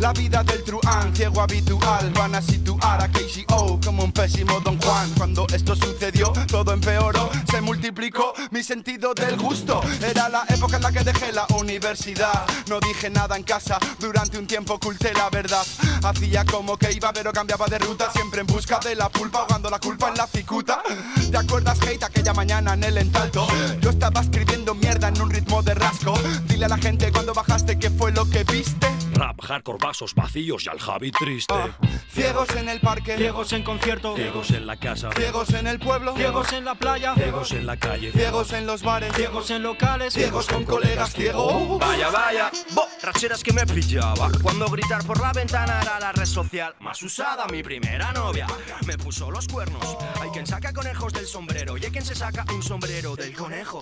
[0.00, 4.80] La vida del truán, ciego habitual, van a situar a KCO como un pésimo Don
[4.80, 5.10] Juan.
[5.16, 9.80] Cuando esto sucedió, todo empeoró, se multiplicó mi sentido del gusto.
[10.02, 12.46] Era la época en la que dejé la universidad.
[12.68, 15.64] No dije nada en casa, durante un tiempo oculté la verdad.
[16.02, 19.70] Hacía como que iba, pero cambiaba de ruta, siempre en busca de la pulpa, ahogando
[19.70, 20.82] la culpa en la cicuta.
[21.30, 23.46] ¿Te acuerdas, Hate, aquella mañana en el entalto?
[23.80, 26.14] Yo estaba escribiendo mierda en un ritmo de rasco.
[26.44, 28.88] Dile a la gente cuando bajaste qué fue lo que viste.
[29.14, 31.54] Rap, hardcore, vasos vacíos y al Javi triste.
[31.54, 31.68] Ah,
[32.10, 36.14] ciegos en el parque, Ciegos en concierto, Ciegos en la casa, ciegos en el pueblo,
[36.16, 40.14] ciegos en la playa, ciegos en la calle, ciegos en los bares, ciegos en locales,
[40.14, 41.78] ciegos con colegas ciegos.
[41.78, 44.30] Vaya, vaya, borracheras que me pillaba.
[44.42, 48.46] Cuando gritar por la ventana era la red social Más usada, mi primera novia.
[48.86, 49.96] Me puso los cuernos.
[50.20, 53.80] Hay quien saca conejos del sombrero Y hay quien se saca un sombrero del conejo.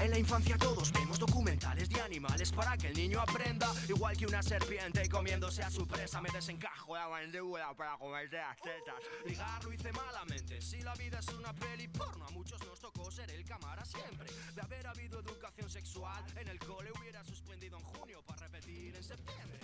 [0.00, 1.18] En la infancia todos vemos
[1.60, 3.72] documentales de animales Para que el niño aprenda.
[3.88, 8.56] Igual que una serpiente comiéndose a su presa Me desencajo de mandíbula para comerse las
[8.56, 8.94] tetas.
[9.26, 13.10] Ligar lo hice malamente Si la vida es una peli porno A muchos nos tocó
[13.10, 14.28] ser el cámara siempre.
[14.54, 19.04] De haber habido educación sexual En el cole hubiera suspendido en junio Para repetir en
[19.04, 19.59] septiembre